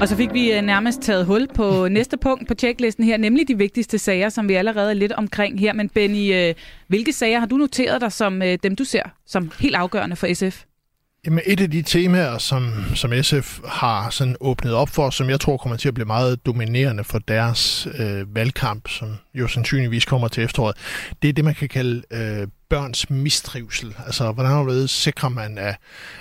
Og 0.00 0.08
så 0.08 0.16
fik 0.16 0.32
vi 0.32 0.60
nærmest 0.60 1.00
taget 1.02 1.26
hul 1.26 1.48
på 1.54 1.88
næste 1.88 2.16
punkt 2.16 2.48
på 2.48 2.54
tjeklisten 2.54 3.04
her, 3.04 3.16
nemlig 3.16 3.48
de 3.48 3.58
vigtigste 3.58 3.98
sager, 3.98 4.28
som 4.28 4.48
vi 4.48 4.54
allerede 4.54 4.90
er 4.90 4.94
lidt 4.94 5.12
omkring 5.12 5.60
her. 5.60 5.72
Men 5.72 5.88
Benny, 5.88 6.52
hvilke 6.88 7.12
sager 7.12 7.38
har 7.38 7.46
du 7.46 7.56
noteret 7.56 8.00
dig 8.00 8.12
som 8.12 8.42
dem, 8.62 8.76
du 8.76 8.84
ser 8.84 9.02
som 9.26 9.50
helt 9.60 9.74
afgørende 9.74 10.16
for 10.16 10.34
SF? 10.34 10.64
Jamen 11.26 11.40
et 11.46 11.60
af 11.60 11.70
de 11.70 11.82
temaer, 11.82 12.38
som, 12.38 12.72
som 12.94 13.22
SF 13.22 13.60
har 13.68 14.10
sådan 14.10 14.36
åbnet 14.40 14.74
op 14.74 14.88
for, 14.88 15.10
som 15.10 15.30
jeg 15.30 15.40
tror 15.40 15.56
kommer 15.56 15.76
til 15.76 15.88
at 15.88 15.94
blive 15.94 16.06
meget 16.06 16.46
dominerende 16.46 17.04
for 17.04 17.18
deres 17.18 17.88
øh, 17.98 18.34
valgkamp, 18.34 18.88
som 18.88 19.16
jo 19.34 19.48
sandsynligvis 19.48 20.04
kommer 20.04 20.28
til 20.28 20.44
efteråret, 20.44 20.76
det 21.22 21.28
er 21.28 21.32
det, 21.32 21.44
man 21.44 21.54
kan 21.54 21.68
kalde 21.68 22.02
øh, 22.10 22.48
børns 22.68 23.10
mistrivsel. 23.10 23.96
Altså, 24.06 24.32
hvordan 24.32 24.88
sikrer 24.88 25.28
man, 25.28 25.58
at, 25.58 25.76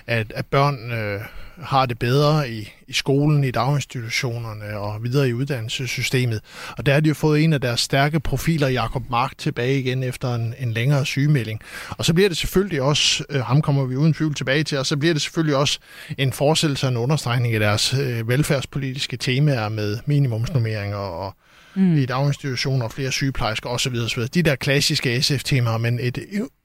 at, 0.08 0.34
at 0.36 0.46
børn 0.46 0.92
øh, 0.92 1.22
har 1.62 1.86
det 1.86 2.00
bedre 2.00 2.50
i, 2.50 2.74
i 2.88 2.94
skolen, 2.94 3.44
i 3.44 3.52
daginstitutionerne 3.52 4.78
og 4.78 5.04
videre 5.04 5.30
i 5.30 5.34
uddannelsessystemet. 5.34 6.42
Og 6.78 6.86
der 6.86 6.94
har 6.94 7.00
de 7.00 7.08
jo 7.08 7.14
fået 7.14 7.44
en 7.44 7.54
af 7.54 7.62
deres 7.62 7.80
stærke 7.80 8.20
profiler, 8.20 8.68
Jakob 8.68 9.04
Mark, 9.10 9.38
tilbage 9.38 9.80
igen 9.80 10.04
efter 10.04 10.36
en, 10.36 10.54
en 10.60 10.72
længere 10.72 11.06
sygemelding. 11.06 11.62
Og 11.90 12.06
så 12.06 12.14
bliver 12.14 12.30
det 12.30 12.38
selvfølgelig 12.38 12.82
også, 12.82 13.24
øh, 13.30 13.42
ham 13.42 13.62
kommer 13.62 13.86
vi 13.86 13.96
uden 13.96 14.14
tvivl 14.14 14.34
tilbage 14.34 14.64
til, 14.64 14.78
og 14.78 14.86
så 14.86 14.98
bliver 14.98 15.14
det 15.14 15.22
selvfølgelig 15.22 15.56
også 15.56 15.80
en 16.18 16.34
forsættelse 16.34 16.88
og 16.88 16.92
en 16.92 16.98
understregning 16.98 17.54
af 17.54 17.60
deres 17.60 17.94
øh, 17.94 18.28
velfærdspolitiske 18.28 19.18
temaer 19.18 19.70
med 19.70 19.98
minimumsnummeringer 20.06 20.98
og 20.98 21.36
mm. 21.76 21.98
i 21.98 22.06
daginstitutioner, 22.06 22.88
flere 22.88 23.12
sygeplejersker 23.12 23.70
osv. 23.70 23.96
osv. 24.06 24.24
De 24.24 24.44
der 24.44 24.56
klassiske 24.56 25.22
SF-temaer, 25.22 25.78
men 25.78 26.00
et 26.00 26.18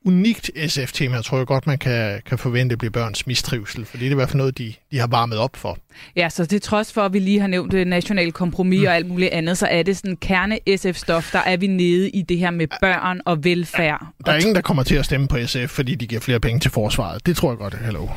unikt 0.04 0.50
SF-tema, 0.68 1.22
tror 1.22 1.38
jeg 1.38 1.46
godt, 1.46 1.66
man 1.66 1.78
kan, 1.78 2.20
kan 2.26 2.38
forvente 2.38 2.76
bliver 2.76 2.90
børns 2.90 3.26
mistrivsel, 3.26 3.84
for 3.84 3.96
det 3.96 4.06
er 4.06 4.10
i 4.10 4.14
hvert 4.14 4.28
fald 4.28 4.38
noget, 4.38 4.58
de, 4.58 4.74
de 4.92 4.98
har 4.98 5.06
varmet 5.06 5.38
op 5.38 5.56
for. 5.56 5.78
Ja, 6.16 6.28
så 6.28 6.44
det 6.44 6.62
trods 6.62 6.92
for, 6.92 7.02
at 7.02 7.12
vi 7.12 7.18
lige 7.18 7.40
har 7.40 7.46
nævnt 7.46 7.72
det 7.72 7.86
nationale 7.86 8.32
kompromis 8.32 8.80
mm. 8.80 8.86
og 8.86 8.94
alt 8.94 9.08
muligt 9.08 9.30
andet, 9.30 9.58
så 9.58 9.66
er 9.66 9.82
det 9.82 9.96
sådan 9.96 10.16
kerne 10.16 10.58
SF-stof, 10.70 11.32
der 11.32 11.38
er 11.38 11.56
vi 11.56 11.66
nede 11.66 12.10
i 12.10 12.22
det 12.22 12.38
her 12.38 12.50
med 12.50 12.66
børn 12.80 13.20
og 13.24 13.44
velfærd. 13.44 14.06
Der 14.26 14.32
er 14.32 14.36
ingen, 14.36 14.54
der 14.54 14.60
kommer 14.60 14.82
til 14.82 14.94
at 14.94 15.04
stemme 15.04 15.28
på 15.28 15.38
SF, 15.46 15.68
fordi 15.68 15.94
de 15.94 16.06
giver 16.06 16.20
flere 16.20 16.40
penge 16.40 16.60
til 16.60 16.70
forsvaret. 16.70 17.26
Det 17.26 17.36
tror 17.36 17.50
jeg 17.50 17.58
godt, 17.58 17.78
hello. 17.84 18.08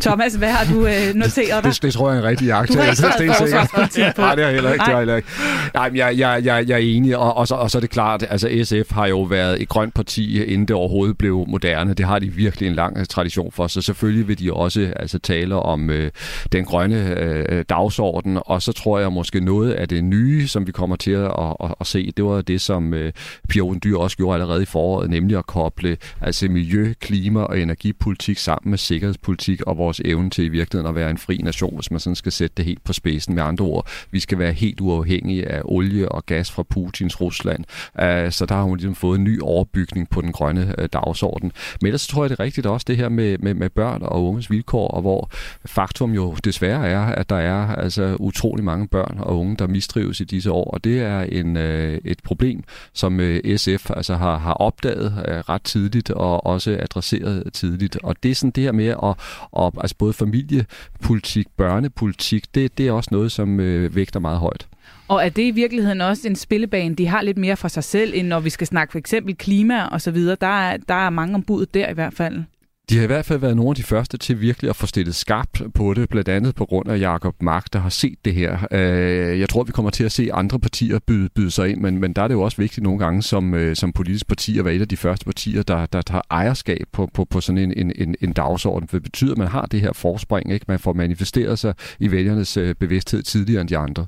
Thomas, 0.00 0.34
hvad 0.34 0.50
har 0.50 0.74
du 0.74 0.86
øh, 0.86 1.14
noteret 1.14 1.64
dig? 1.64 1.72
Det, 1.72 1.82
det, 1.82 1.92
tror 1.92 2.10
jeg 2.10 2.16
er 2.16 2.22
en 2.22 2.28
rigtig 2.28 2.46
jagt. 2.46 2.72
Du 2.72 2.78
har 2.78 2.84
ikke 2.84 2.96
skrevet 2.96 3.36
forsvarspolitik 3.36 4.04
på. 4.16 4.22
Nej, 4.22 4.34
det 4.34 4.44
har 4.44 4.50
jeg 4.50 4.54
heller 4.54 4.72
ikke. 4.72 4.84
Det 4.84 4.92
har 4.92 4.98
heller 4.98 5.16
ikke. 5.16 5.28
Nej, 5.74 5.88
men 5.88 5.96
jeg, 5.96 6.18
jeg, 6.18 6.44
jeg, 6.44 6.68
jeg 6.68 6.74
er 6.74 6.96
enig, 6.96 7.16
og, 7.16 7.36
og, 7.36 7.48
så, 7.48 7.54
og 7.54 7.70
så 7.70 7.78
er 7.78 7.80
det 7.80 7.90
klart, 7.90 8.24
altså 8.30 8.60
SF 8.64 8.92
har 8.92 9.06
jo 9.06 9.22
været 9.22 9.62
et 9.62 9.68
grønt 9.68 9.94
parti, 9.94 10.44
inden 10.44 10.68
det 10.68 10.76
overhovedet 10.76 11.07
blev 11.14 11.44
moderne. 11.48 11.94
Det 11.94 12.06
har 12.06 12.18
de 12.18 12.32
virkelig 12.32 12.68
en 12.68 12.74
lang 12.74 12.98
øh, 12.98 13.06
tradition 13.06 13.52
for, 13.52 13.66
så 13.66 13.82
selvfølgelig 13.82 14.28
vil 14.28 14.38
de 14.38 14.52
også 14.52 14.92
altså, 14.96 15.18
tale 15.18 15.54
om 15.54 15.90
øh, 15.90 16.10
den 16.52 16.64
grønne 16.64 17.20
øh, 17.20 17.64
dagsorden, 17.68 18.38
og 18.46 18.62
så 18.62 18.72
tror 18.72 18.98
jeg 18.98 19.12
måske 19.12 19.40
noget 19.40 19.72
af 19.72 19.88
det 19.88 20.04
nye, 20.04 20.48
som 20.48 20.66
vi 20.66 20.72
kommer 20.72 20.96
til 20.96 21.10
at, 21.10 21.32
at, 21.40 21.74
at 21.80 21.86
se, 21.86 22.12
det 22.16 22.24
var 22.24 22.42
det, 22.42 22.60
som 22.60 22.94
øh, 22.94 23.12
Pia 23.48 23.62
Dyr 23.84 23.96
også 23.96 24.16
gjorde 24.16 24.34
allerede 24.34 24.62
i 24.62 24.66
foråret, 24.66 25.10
nemlig 25.10 25.38
at 25.38 25.46
koble 25.46 25.96
altså 26.20 26.48
miljø, 26.48 26.92
klima 27.00 27.40
og 27.40 27.60
energipolitik 27.60 28.38
sammen 28.38 28.70
med 28.70 28.78
sikkerhedspolitik 28.78 29.62
og 29.62 29.78
vores 29.78 30.00
evne 30.04 30.30
til 30.30 30.44
i 30.44 30.48
virkeligheden 30.48 30.88
at 30.88 30.94
være 30.94 31.10
en 31.10 31.18
fri 31.18 31.36
nation, 31.36 31.74
hvis 31.74 31.90
man 31.90 32.00
sådan 32.00 32.14
skal 32.16 32.32
sætte 32.32 32.54
det 32.56 32.64
helt 32.64 32.84
på 32.84 32.92
spidsen 32.92 33.34
med 33.34 33.42
andre 33.42 33.64
ord. 33.64 33.88
Vi 34.10 34.20
skal 34.20 34.38
være 34.38 34.52
helt 34.52 34.80
uafhængige 34.80 35.48
af 35.48 35.62
olie 35.64 36.08
og 36.08 36.26
gas 36.26 36.50
fra 36.50 36.62
Putins 36.62 37.20
Rusland. 37.20 37.64
Uh, 37.94 38.30
så 38.30 38.46
der 38.48 38.54
har 38.54 38.62
hun 38.62 38.76
ligesom 38.76 38.94
fået 38.94 39.18
en 39.18 39.24
ny 39.24 39.40
overbygning 39.40 40.10
på 40.10 40.20
den 40.20 40.32
grønne 40.32 40.74
uh, 40.78 40.84
dagsorden. 41.04 41.52
Men 41.80 41.86
ellers 41.86 42.06
tror 42.06 42.24
jeg, 42.24 42.30
det 42.30 42.40
er 42.40 42.44
rigtigt 42.44 42.66
også 42.66 42.84
det 42.88 42.96
her 42.96 43.08
med, 43.08 43.38
med, 43.38 43.54
med 43.54 43.70
børn 43.70 44.02
og 44.02 44.24
unges 44.24 44.50
vilkår, 44.50 44.88
og 44.88 45.00
hvor 45.00 45.30
faktum 45.66 46.12
jo 46.12 46.36
desværre 46.44 46.86
er, 46.86 47.00
at 47.00 47.30
der 47.30 47.36
er 47.36 47.74
altså 47.74 48.16
utrolig 48.20 48.64
mange 48.64 48.88
børn 48.88 49.16
og 49.20 49.38
unge, 49.38 49.56
der 49.56 49.66
mistrives 49.66 50.20
i 50.20 50.24
disse 50.24 50.52
år, 50.52 50.70
og 50.70 50.84
det 50.84 51.00
er 51.00 51.20
en, 51.20 51.56
øh, 51.56 51.98
et 52.04 52.18
problem, 52.24 52.64
som 52.92 53.20
øh, 53.20 53.58
SF 53.58 53.90
altså 53.90 54.14
har, 54.16 54.38
har 54.38 54.52
opdaget 54.52 55.24
øh, 55.28 55.38
ret 55.38 55.62
tidligt 55.62 56.10
og 56.10 56.46
også 56.46 56.78
adresseret 56.80 57.52
tidligt. 57.52 57.98
Og 58.02 58.16
det 58.22 58.30
er 58.30 58.34
sådan 58.34 58.50
det 58.50 58.64
her 58.64 58.72
med 58.72 58.86
at, 58.86 59.14
at 59.58 59.72
altså 59.80 59.96
både 59.98 60.12
familiepolitik, 60.12 61.46
børnepolitik, 61.56 62.54
det, 62.54 62.78
det 62.78 62.88
er 62.88 62.92
også 62.92 63.08
noget, 63.12 63.32
som 63.32 63.60
øh, 63.60 63.94
vægter 63.94 64.20
meget 64.20 64.38
højt. 64.38 64.66
Og 65.08 65.24
er 65.24 65.28
det 65.28 65.42
i 65.42 65.50
virkeligheden 65.50 66.00
også 66.00 66.28
en 66.28 66.36
spillebane, 66.36 66.94
de 66.94 67.06
har 67.06 67.22
lidt 67.22 67.38
mere 67.38 67.56
for 67.56 67.68
sig 67.68 67.84
selv, 67.84 68.12
end 68.14 68.28
når 68.28 68.40
vi 68.40 68.50
skal 68.50 68.66
snakke 68.66 68.92
for 68.92 68.98
eksempel 68.98 69.36
klima 69.36 69.84
og 69.84 70.00
så 70.00 70.10
videre? 70.10 70.36
Der 70.40 70.46
er, 70.46 70.76
der 70.76 70.94
er 70.94 71.10
mange 71.10 71.34
ombud 71.34 71.66
der 71.66 71.88
i 71.88 71.94
hvert 71.94 72.14
fald. 72.14 72.42
De 72.90 72.96
har 72.96 73.04
i 73.04 73.06
hvert 73.06 73.24
fald 73.24 73.38
været 73.38 73.56
nogle 73.56 73.70
af 73.70 73.74
de 73.74 73.82
første 73.82 74.16
til 74.16 74.40
virkelig 74.40 74.70
at 74.70 74.76
få 74.76 74.86
stillet 74.86 75.14
skarpt 75.14 75.62
på 75.74 75.94
det, 75.94 76.08
blandt 76.08 76.28
andet 76.28 76.54
på 76.54 76.64
grund 76.64 76.88
af 76.88 76.98
Jakob 76.98 77.42
Mark, 77.42 77.72
der 77.72 77.78
har 77.78 77.88
set 77.88 78.24
det 78.24 78.34
her. 78.34 78.58
Øh, 78.70 79.40
jeg 79.40 79.48
tror, 79.48 79.62
vi 79.62 79.72
kommer 79.72 79.90
til 79.90 80.04
at 80.04 80.12
se 80.12 80.32
andre 80.32 80.58
partier 80.58 80.98
byde, 81.06 81.28
byde 81.34 81.50
sig 81.50 81.68
ind, 81.70 81.80
men, 81.80 81.98
men 81.98 82.12
der 82.12 82.22
er 82.22 82.28
det 82.28 82.34
jo 82.34 82.42
også 82.42 82.56
vigtigt 82.56 82.84
nogle 82.84 82.98
gange 82.98 83.22
som, 83.22 83.54
øh, 83.54 83.76
som 83.76 83.92
politisk 83.92 84.26
parti 84.28 84.58
at 84.58 84.64
være 84.64 84.74
et 84.74 84.80
af 84.80 84.88
de 84.88 84.96
første 84.96 85.24
partier, 85.24 85.62
der, 85.62 85.86
der 85.86 86.02
tager 86.02 86.22
ejerskab 86.30 86.86
på, 86.92 87.08
på, 87.14 87.24
på 87.24 87.40
sådan 87.40 87.58
en, 87.58 87.72
en, 87.76 87.92
en, 87.96 88.14
en 88.20 88.32
dagsorden. 88.32 88.88
For 88.88 88.96
det 88.96 89.02
betyder, 89.02 89.32
at 89.32 89.38
man 89.38 89.48
har 89.48 89.66
det 89.66 89.80
her 89.80 89.92
forspring, 89.92 90.52
ikke? 90.52 90.64
man 90.68 90.78
får 90.78 90.92
manifesteret 90.92 91.58
sig 91.58 91.74
i 91.98 92.10
vælgernes 92.10 92.56
øh, 92.56 92.74
bevidsthed 92.74 93.22
tidligere 93.22 93.60
end 93.60 93.68
de 93.68 93.78
andre. 93.78 94.06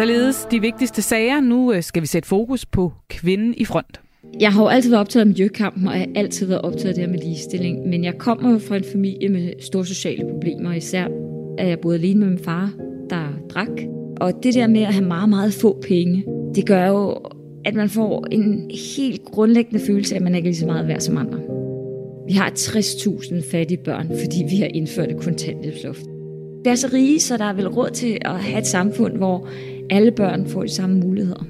Således 0.00 0.46
de 0.50 0.60
vigtigste 0.60 1.02
sager. 1.02 1.40
Nu 1.40 1.72
øh, 1.72 1.82
skal 1.82 2.02
vi 2.02 2.06
sætte 2.06 2.28
fokus 2.28 2.66
på 2.66 2.92
kvinden 3.08 3.54
i 3.56 3.64
front. 3.64 4.00
Jeg 4.40 4.52
har 4.52 4.62
jo 4.62 4.68
altid 4.68 4.90
været 4.90 5.00
optaget 5.00 5.20
af 5.20 5.26
miljøkampen, 5.26 5.88
og 5.88 5.94
jeg 5.94 6.00
har 6.00 6.20
altid 6.20 6.46
været 6.46 6.62
optaget 6.62 6.88
af 6.88 6.94
det 6.94 7.04
her 7.04 7.10
med 7.10 7.18
ligestilling. 7.18 7.88
Men 7.88 8.04
jeg 8.04 8.18
kommer 8.18 8.52
jo 8.52 8.58
fra 8.58 8.76
en 8.76 8.84
familie 8.92 9.28
med 9.28 9.52
store 9.60 9.86
sociale 9.86 10.24
problemer. 10.30 10.72
Især 10.72 11.06
er 11.58 11.66
jeg 11.66 11.78
boede 11.78 11.98
alene 11.98 12.20
med 12.20 12.28
min 12.28 12.38
far, 12.38 12.72
der 13.10 13.28
drak. 13.50 13.80
Og 14.20 14.32
det 14.42 14.54
der 14.54 14.66
med 14.66 14.82
at 14.82 14.94
have 14.94 15.06
meget, 15.06 15.28
meget 15.28 15.52
få 15.52 15.82
penge, 15.88 16.24
det 16.54 16.66
gør 16.66 16.86
jo, 16.86 17.16
at 17.64 17.74
man 17.74 17.88
får 17.88 18.26
en 18.30 18.70
helt 18.96 19.24
grundlæggende 19.24 19.84
følelse 19.86 20.14
af, 20.14 20.18
at 20.18 20.24
man 20.24 20.34
ikke 20.34 20.46
er 20.46 20.50
lige 20.50 20.60
så 20.60 20.66
meget 20.66 20.88
værd 20.88 21.00
som 21.00 21.16
andre. 21.16 21.40
Vi 22.26 22.32
har 22.32 22.50
60.000 22.50 23.50
fattige 23.50 23.82
børn, 23.84 24.06
fordi 24.08 24.44
vi 24.50 24.56
har 24.56 24.68
indført 24.74 25.10
et 25.10 25.20
kontanthjælpsloft. 25.22 26.02
Det 26.64 26.70
er 26.70 26.74
så 26.74 26.88
rige, 26.92 27.20
så 27.20 27.36
der 27.36 27.44
er 27.44 27.52
vel 27.52 27.68
råd 27.68 27.90
til 27.90 28.18
at 28.20 28.38
have 28.38 28.58
et 28.58 28.66
samfund, 28.66 29.16
hvor 29.16 29.48
alle 29.90 30.10
børn 30.10 30.48
får 30.50 30.62
de 30.62 30.74
samme 30.74 31.00
muligheder. 31.00 31.44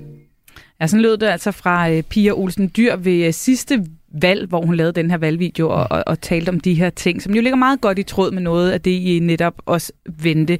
Ja, 0.81 0.87
sådan 0.87 1.03
lød 1.03 1.17
det 1.17 1.27
altså 1.27 1.53
fra 1.53 1.93
uh, 1.93 2.01
Pia 2.01 2.33
Olsen 2.33 2.73
Dyr 2.77 2.97
ved 2.97 3.29
uh, 3.29 3.35
sidste 3.35 3.87
valg, 4.13 4.49
hvor 4.49 4.67
hun 4.67 4.75
lavede 4.75 4.93
den 4.93 5.11
her 5.11 5.19
valgvideo 5.19 5.69
og, 5.69 5.87
og, 5.91 6.05
og 6.07 6.21
talte 6.21 6.49
om 6.49 6.61
de 6.61 6.75
her 6.75 6.91
ting, 6.91 7.23
som 7.23 7.35
jo 7.35 7.41
ligger 7.41 7.57
meget 7.57 7.81
godt 7.81 7.99
i 7.99 8.03
tråd 8.03 8.31
med 8.31 8.43
noget 8.43 8.71
af 8.71 8.81
det, 8.81 8.91
I 8.91 9.19
netop 9.19 9.55
også 9.67 9.93
vendte. 10.07 10.59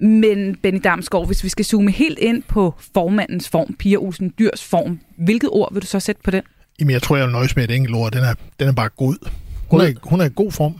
Men 0.00 0.56
Benny 0.56 0.80
Damsgaard, 0.84 1.26
hvis 1.26 1.44
vi 1.44 1.48
skal 1.48 1.64
zoome 1.64 1.90
helt 1.90 2.18
ind 2.18 2.42
på 2.42 2.74
formandens 2.94 3.48
form, 3.48 3.74
Pia 3.78 3.96
Olsen 3.96 4.34
Dyrs 4.38 4.64
form, 4.64 5.00
hvilket 5.16 5.50
ord 5.52 5.72
vil 5.72 5.82
du 5.82 5.86
så 5.86 6.00
sætte 6.00 6.20
på 6.24 6.30
den? 6.30 6.42
Jamen, 6.80 6.92
jeg 6.92 7.02
tror, 7.02 7.16
jeg 7.16 7.26
vil 7.26 7.32
nøjes 7.32 7.56
med 7.56 7.64
et 7.64 7.70
enkelt 7.70 7.96
ord. 7.96 8.12
Den 8.12 8.24
er, 8.24 8.34
den 8.60 8.68
er 8.68 8.72
bare 8.72 8.88
god. 8.88 9.28
Hun 9.70 9.80
er, 9.80 9.92
hun 10.02 10.20
er 10.20 10.24
i 10.24 10.30
god 10.36 10.52
form. 10.52 10.74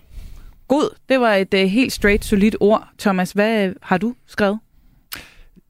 God, 0.69 0.95
det 1.09 1.21
var 1.21 1.35
et 1.35 1.55
uh, 1.55 1.61
helt 1.61 1.93
straight, 1.93 2.25
solidt 2.25 2.57
ord. 2.61 2.89
Thomas, 2.99 3.33
hvad 3.33 3.73
har 3.83 3.99
du 3.99 4.15
skrevet? 4.27 4.59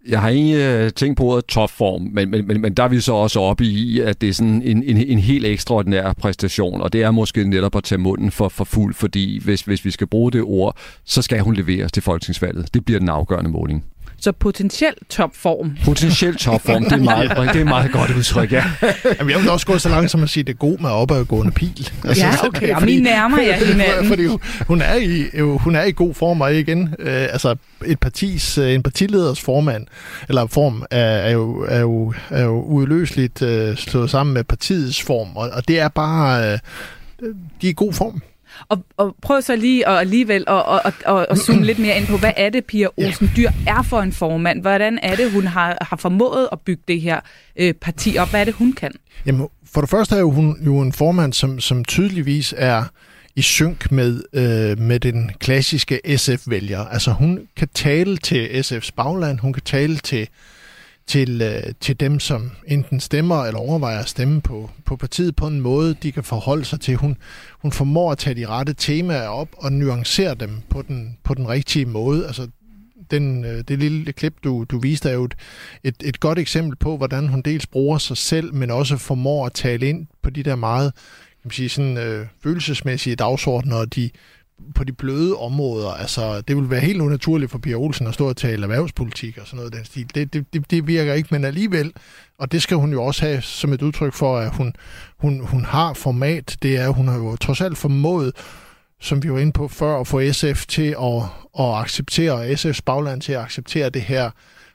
Jeg 0.08 0.20
har 0.20 0.28
ikke 0.28 0.84
øh, 0.84 0.90
tænkt 0.92 1.16
på 1.16 1.24
ordet 1.24 1.44
topform, 1.44 2.02
men, 2.12 2.30
men, 2.30 2.46
men, 2.46 2.60
men 2.60 2.74
der 2.74 2.82
er 2.82 2.88
vi 2.88 3.00
så 3.00 3.12
også 3.12 3.40
oppe 3.40 3.64
i, 3.64 4.00
at 4.00 4.20
det 4.20 4.28
er 4.28 4.32
sådan 4.32 4.62
en, 4.62 4.82
en, 4.82 4.96
en 4.96 5.18
helt 5.18 5.46
ekstraordinær 5.46 6.12
præstation, 6.12 6.80
og 6.80 6.92
det 6.92 7.02
er 7.02 7.10
måske 7.10 7.44
netop 7.44 7.76
at 7.76 7.84
tage 7.84 7.98
munden 7.98 8.30
for, 8.30 8.48
for 8.48 8.64
fuld, 8.64 8.94
fordi 8.94 9.44
hvis, 9.44 9.60
hvis 9.60 9.84
vi 9.84 9.90
skal 9.90 10.06
bruge 10.06 10.32
det 10.32 10.42
ord, 10.42 10.76
så 11.04 11.22
skal 11.22 11.40
hun 11.40 11.54
leveres 11.54 11.92
til 11.92 12.02
folketingsvalget. 12.02 12.74
Det 12.74 12.84
bliver 12.84 12.98
den 12.98 13.08
afgørende 13.08 13.50
måling. 13.50 13.84
Så 14.20 14.32
potentiel 14.32 14.94
topform. 15.10 15.76
Potentiel 15.84 16.36
topform, 16.36 16.84
det 16.84 16.92
er 16.92 16.96
meget, 16.96 17.30
det 17.54 17.60
er 17.60 17.64
meget 17.64 17.92
godt 17.92 18.10
udtryk, 18.16 18.52
ja. 18.52 18.64
Jamen, 19.18 19.30
jeg 19.30 19.40
vil 19.40 19.50
også 19.50 19.66
gå 19.66 19.78
så 19.78 19.88
langt 19.88 20.10
som 20.10 20.22
at 20.22 20.30
sige, 20.30 20.42
at 20.42 20.46
det 20.46 20.52
er 20.52 20.56
god 20.56 20.78
med 20.78 20.90
opadgående 20.90 21.52
pil. 21.52 21.90
Altså, 22.04 22.26
ja, 22.26 22.46
okay, 22.46 22.74
og 22.74 22.82
min 22.82 23.02
nærmer 23.02 23.42
jeg 23.42 23.58
hinanden. 23.58 24.08
Fordi 24.08 24.26
hun 24.66 24.82
er, 24.82 24.94
i, 24.94 25.40
hun 25.40 25.76
er 25.76 25.82
i 25.82 25.92
god 25.92 26.14
form, 26.14 26.40
og 26.40 26.54
igen, 26.54 26.94
øh, 26.98 27.22
altså 27.22 27.56
et 27.86 28.00
partis, 28.00 28.58
øh, 28.58 28.74
en 28.74 28.82
partileders 28.82 29.40
formand, 29.40 29.86
eller 30.28 30.46
form, 30.46 30.84
er, 30.90 30.98
er, 31.00 31.30
jo, 31.30 31.66
er, 31.68 31.80
jo, 31.80 32.14
er 32.30 32.44
jo 32.44 32.62
udløseligt 32.62 33.42
øh, 33.42 33.76
slået 33.76 34.10
sammen 34.10 34.34
med 34.34 34.44
partiets 34.44 35.02
form, 35.02 35.36
og, 35.36 35.50
og 35.52 35.68
det 35.68 35.80
er 35.80 35.88
bare, 35.88 36.52
øh, 36.52 36.58
de 37.62 37.66
er 37.66 37.70
i 37.70 37.74
god 37.76 37.92
form. 37.92 38.22
Og, 38.68 38.84
og 38.96 39.16
prøv 39.22 39.42
så 39.42 39.56
lige 39.56 39.88
og 39.88 40.00
alligevel 40.00 40.44
at 40.46 40.48
og, 40.48 40.64
og, 40.84 40.92
og, 41.04 41.26
og 41.30 41.36
zoome 41.36 41.64
lidt 41.64 41.78
mere 41.78 41.96
ind 41.96 42.06
på, 42.06 42.16
hvad 42.16 42.32
er 42.36 42.50
det, 42.50 42.64
Pia 42.64 42.86
Olsen 42.96 43.30
Dyr 43.36 43.50
er 43.66 43.82
for 43.82 44.00
en 44.00 44.12
formand? 44.12 44.60
Hvordan 44.60 44.98
er 45.02 45.16
det, 45.16 45.32
hun 45.32 45.46
har, 45.46 45.78
har 45.80 45.96
formået 45.96 46.48
at 46.52 46.60
bygge 46.60 46.82
det 46.88 47.00
her 47.00 47.20
øh, 47.56 47.74
parti 47.74 48.16
op? 48.18 48.30
Hvad 48.30 48.40
er 48.40 48.44
det, 48.44 48.54
hun 48.54 48.72
kan? 48.72 48.92
Jamen, 49.26 49.48
for 49.72 49.80
det 49.80 49.90
første 49.90 50.14
er 50.14 50.20
jo 50.20 50.30
hun 50.30 50.56
jo 50.64 50.80
en 50.80 50.92
formand, 50.92 51.32
som, 51.32 51.60
som 51.60 51.84
tydeligvis 51.84 52.54
er 52.56 52.84
i 53.36 53.42
synk 53.42 53.92
med, 53.92 54.22
øh, 54.32 54.78
med 54.78 55.00
den 55.00 55.30
klassiske 55.40 56.00
SF-vælger. 56.16 56.84
Altså 56.84 57.10
hun 57.10 57.40
kan 57.56 57.68
tale 57.74 58.16
til 58.16 58.46
SF's 58.46 58.90
bagland, 58.96 59.38
hun 59.38 59.52
kan 59.52 59.62
tale 59.62 59.96
til 59.96 60.28
til, 61.08 61.42
øh, 61.42 61.74
til 61.80 62.00
dem, 62.00 62.20
som 62.20 62.50
enten 62.66 63.00
stemmer 63.00 63.44
eller 63.44 63.60
overvejer 63.60 63.98
at 63.98 64.08
stemme 64.08 64.40
på, 64.40 64.70
på 64.84 64.96
partiet 64.96 65.36
på 65.36 65.46
en 65.46 65.60
måde, 65.60 65.94
de 65.94 66.12
kan 66.12 66.24
forholde 66.24 66.64
sig 66.64 66.80
til. 66.80 66.96
Hun, 66.96 67.16
hun 67.52 67.72
formår 67.72 68.12
at 68.12 68.18
tage 68.18 68.34
de 68.34 68.46
rette 68.46 68.74
temaer 68.74 69.28
op 69.28 69.48
og 69.56 69.72
nuancere 69.72 70.34
dem 70.34 70.50
på 70.68 70.82
den, 70.82 71.18
på 71.24 71.34
den 71.34 71.48
rigtige 71.48 71.86
måde. 71.86 72.26
Altså, 72.26 72.48
den, 73.10 73.44
øh, 73.44 73.64
det 73.68 73.78
lille 73.78 74.12
klip, 74.12 74.34
du, 74.44 74.64
du 74.64 74.78
viste, 74.78 75.08
er 75.08 75.14
jo 75.14 75.24
et, 75.24 75.34
et, 75.84 75.96
et 76.04 76.20
godt 76.20 76.38
eksempel 76.38 76.76
på, 76.76 76.96
hvordan 76.96 77.28
hun 77.28 77.42
dels 77.42 77.66
bruger 77.66 77.98
sig 77.98 78.16
selv, 78.16 78.54
men 78.54 78.70
også 78.70 78.96
formår 78.96 79.46
at 79.46 79.52
tale 79.52 79.88
ind 79.88 80.06
på 80.22 80.30
de 80.30 80.42
der 80.42 80.56
meget 80.56 80.92
kan 81.42 81.48
man 81.48 81.52
sige, 81.52 81.68
sådan, 81.68 81.96
øh, 81.96 82.26
følelsesmæssige 82.42 83.16
dagsordner, 83.16 83.76
og 83.76 83.94
de, 83.94 84.10
på 84.74 84.84
de 84.84 84.92
bløde 84.92 85.36
områder. 85.36 85.90
Altså, 85.90 86.40
det 86.40 86.56
vil 86.56 86.70
være 86.70 86.80
helt 86.80 87.00
unaturligt 87.00 87.50
for 87.50 87.58
Pia 87.58 87.74
Olsen 87.74 88.06
at 88.06 88.14
stå 88.14 88.28
og 88.28 88.36
tale 88.36 88.62
erhvervspolitik 88.62 89.38
og 89.38 89.46
sådan 89.46 89.56
noget 89.56 89.72
den 89.72 89.84
stil. 89.84 90.14
Det, 90.14 90.32
det, 90.32 90.52
det, 90.52 90.70
det 90.70 90.86
virker 90.86 91.14
ikke, 91.14 91.28
men 91.30 91.44
alligevel, 91.44 91.92
og 92.38 92.52
det 92.52 92.62
skal 92.62 92.76
hun 92.76 92.92
jo 92.92 93.04
også 93.04 93.26
have 93.26 93.42
som 93.42 93.72
et 93.72 93.82
udtryk 93.82 94.14
for, 94.14 94.38
at 94.38 94.56
hun, 94.56 94.72
hun, 95.18 95.40
hun 95.40 95.64
har 95.64 95.94
format. 95.94 96.56
Det 96.62 96.76
er, 96.76 96.88
hun 96.88 97.08
har 97.08 97.16
jo 97.16 97.36
trods 97.36 97.60
alt 97.60 97.78
formået, 97.78 98.32
som 99.00 99.22
vi 99.22 99.32
var 99.32 99.38
inde 99.38 99.52
på 99.52 99.68
før, 99.68 100.00
at 100.00 100.06
få 100.06 100.32
SF 100.32 100.66
til 100.66 100.96
at, 101.02 101.22
at 101.58 101.74
acceptere, 101.74 102.52
SF's 102.52 102.80
bagland 102.86 103.20
til 103.20 103.32
at 103.32 103.40
acceptere 103.40 103.90
det 103.90 104.02
her 104.02 104.30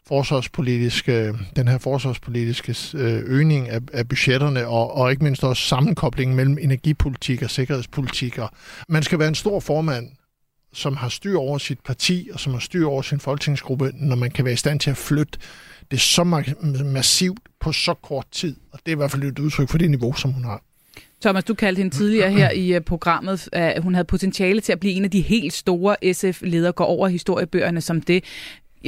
forsvarspolitiske, 0.08 1.34
den 1.56 1.68
her 1.68 1.78
forsvarspolitiske 1.78 2.76
øh, 2.98 3.24
øgning 3.26 3.70
af, 3.70 3.80
af 3.94 4.10
budgetterne, 4.10 4.68
og, 4.68 4.96
og 4.96 5.12
ikke 5.12 5.24
mindst 5.24 5.44
også 5.44 5.64
sammenkoblingen 5.64 6.36
mellem 6.36 6.58
energipolitik 6.62 7.42
og 7.42 7.50
sikkerhedspolitik. 7.50 8.38
Og 8.38 8.50
man 8.90 9.04
skal 9.04 9.20
være 9.20 9.28
en 9.28 9.36
stor 9.36 9.60
formand, 9.60 10.10
som 10.74 10.96
har 10.96 11.10
styr 11.10 11.38
over 11.38 11.58
sit 11.58 11.80
parti, 11.86 12.30
og 12.34 12.40
som 12.40 12.54
har 12.54 12.60
styr 12.60 12.88
over 12.88 13.02
sin 13.02 13.20
folketingsgruppe, 13.20 13.92
når 13.96 14.16
man 14.16 14.32
kan 14.32 14.46
være 14.46 14.54
i 14.54 14.58
stand 14.58 14.80
til 14.80 14.90
at 14.90 14.98
flytte 14.98 15.40
det 15.92 16.02
så 16.02 16.24
massivt 16.84 17.40
på 17.60 17.72
så 17.72 17.94
kort 17.94 18.26
tid. 18.32 18.56
Og 18.72 18.80
det 18.86 18.92
er 18.92 18.96
i 18.96 18.98
hvert 18.98 19.12
fald 19.12 19.24
et 19.24 19.40
udtryk 19.40 19.70
for 19.70 19.78
det 19.78 19.90
niveau, 19.90 20.14
som 20.14 20.32
hun 20.32 20.44
har. 20.44 20.64
Thomas, 21.22 21.44
du 21.44 21.54
kaldte 21.54 21.80
hende 21.80 21.96
tidligere 21.96 22.32
her 22.32 22.52
i 22.52 22.74
øh, 22.74 22.82
programmet, 22.82 23.50
at 23.52 23.84
hun 23.84 23.94
havde 23.94 24.06
potentiale 24.06 24.62
til 24.62 24.72
at 24.72 24.80
blive 24.80 24.94
en 24.94 25.04
af 25.04 25.12
de 25.12 25.22
helt 25.22 25.54
store 25.54 26.14
SF-ledere, 26.14 26.72
går 26.72 26.86
over 26.86 27.08
historiebøgerne 27.08 27.82
som 27.82 28.02
det 28.02 28.24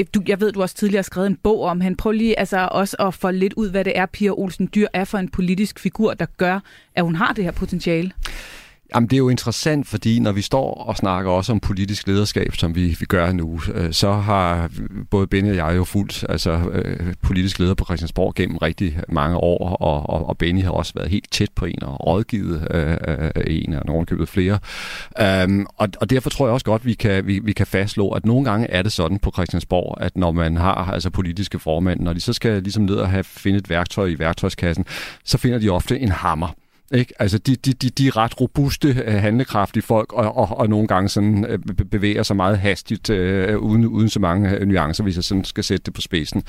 du, 0.04 0.22
jeg 0.28 0.40
ved, 0.40 0.52
du 0.52 0.62
også 0.62 0.76
tidligere 0.76 0.98
har 0.98 1.04
skrevet 1.04 1.28
en 1.28 1.36
bog 1.36 1.62
om 1.62 1.82
hende. 1.82 1.98
Prøv 1.98 2.12
lige 2.12 2.40
altså 2.40 2.68
også 2.72 2.96
at 3.00 3.14
få 3.14 3.32
lidt 3.32 3.54
ud, 3.54 3.70
hvad 3.70 3.84
det 3.86 3.98
er, 3.98 4.06
Pia 4.06 4.30
Olsen 4.30 4.70
Dyr 4.76 4.88
er 4.94 5.04
for 5.04 5.18
en 5.18 5.30
politisk 5.30 5.80
figur, 5.80 6.14
der 6.14 6.26
gør, 6.38 6.60
at 6.96 7.04
hun 7.04 7.16
har 7.16 7.34
det 7.34 7.44
her 7.44 7.52
potentiale. 7.52 8.12
Jamen, 8.96 9.08
det 9.08 9.16
er 9.16 9.18
jo 9.18 9.30
interessant, 9.30 9.88
fordi 9.88 10.20
når 10.20 10.32
vi 10.32 10.42
står 10.42 10.74
og 10.74 10.98
snakker 10.98 11.32
også 11.32 11.52
om 11.52 11.60
politisk 11.60 12.08
lederskab, 12.08 12.56
som 12.56 12.76
vi, 12.76 12.98
vi 13.00 13.06
gør 13.06 13.32
nu, 13.32 13.60
øh, 13.74 13.94
så 13.94 14.12
har 14.12 14.70
både 15.10 15.28
Benny 15.28 15.50
og 15.50 15.56
jeg 15.56 15.76
jo 15.76 15.84
fuldt 15.84 16.26
altså, 16.30 16.52
øh, 16.52 17.14
politisk 17.22 17.60
leder 17.60 17.74
på 17.74 17.86
Christiansborg 17.86 18.34
gennem 18.36 18.58
rigtig 18.58 19.00
mange 19.10 19.38
år, 19.38 19.76
og, 19.76 20.10
og, 20.10 20.30
og 20.30 20.38
Benny 20.38 20.64
har 20.64 20.72
også 20.72 20.94
været 20.96 21.10
helt 21.10 21.32
tæt 21.32 21.50
på 21.56 21.66
en 21.66 21.84
og 21.84 22.08
rådgivet 22.08 22.68
øh, 22.72 22.98
øh 23.08 23.32
en 23.48 23.74
og 23.74 23.86
nogen 23.86 24.28
flere. 24.28 24.60
Um, 25.46 25.68
og, 25.78 25.90
og 26.02 26.10
derfor 26.10 26.30
tror 26.30 26.48
jeg 26.48 26.54
også 26.54 26.66
godt, 26.66 26.86
vi 26.86 26.94
kan, 26.94 27.28
vi, 27.28 27.40
vi 27.40 27.54
kan 27.54 27.68
fastslå, 27.68 28.10
at 28.10 28.26
nogle 28.26 28.46
gange 28.46 28.68
er 28.68 28.82
det 28.82 28.92
sådan 28.92 29.20
på 29.20 29.32
Christiansborg, 29.32 29.98
at 30.02 30.18
når 30.18 30.32
man 30.32 30.58
har 30.58 30.92
altså 30.94 31.10
politiske 31.10 31.60
formænd, 31.60 32.00
når 32.00 32.14
de 32.14 32.22
så 32.22 32.34
skal 32.34 32.64
ligesom 32.64 32.84
ned 32.84 32.96
og 32.96 33.10
have 33.10 33.24
finde 33.24 33.58
et 33.58 33.70
værktøj 33.70 34.08
i 34.08 34.20
værktøjskassen, 34.20 34.86
så 35.24 35.38
finder 35.38 35.60
de 35.60 35.70
ofte 35.70 36.00
en 36.00 36.12
hammer 36.12 36.48
ikke? 36.94 37.14
Altså, 37.20 37.38
de, 37.38 37.56
de, 37.56 37.74
de, 37.74 37.90
de 37.90 38.08
er 38.08 38.18
ret 38.18 38.42
robuste, 38.42 39.04
øh, 39.06 39.14
handlekraftige 39.14 39.84
folk, 39.84 40.14
og, 40.14 40.38
og, 40.38 40.58
og 40.58 40.70
nogle 40.70 40.88
gange 40.88 41.10
sådan, 41.10 41.46
øh, 41.46 41.60
bevæger 41.92 42.24
sig 42.24 42.36
meget 42.36 42.58
hastigt, 42.58 43.10
øh, 43.10 43.58
uden, 43.58 43.86
uden 43.86 44.10
så 44.10 44.20
mange 44.20 44.50
øh, 44.50 44.68
nuancer, 44.68 45.04
hvis 45.04 45.16
jeg 45.16 45.24
sådan 45.24 45.44
skal 45.44 45.64
sætte 45.64 45.84
det 45.86 45.94
på 45.94 46.02
spidsen. 46.02 46.44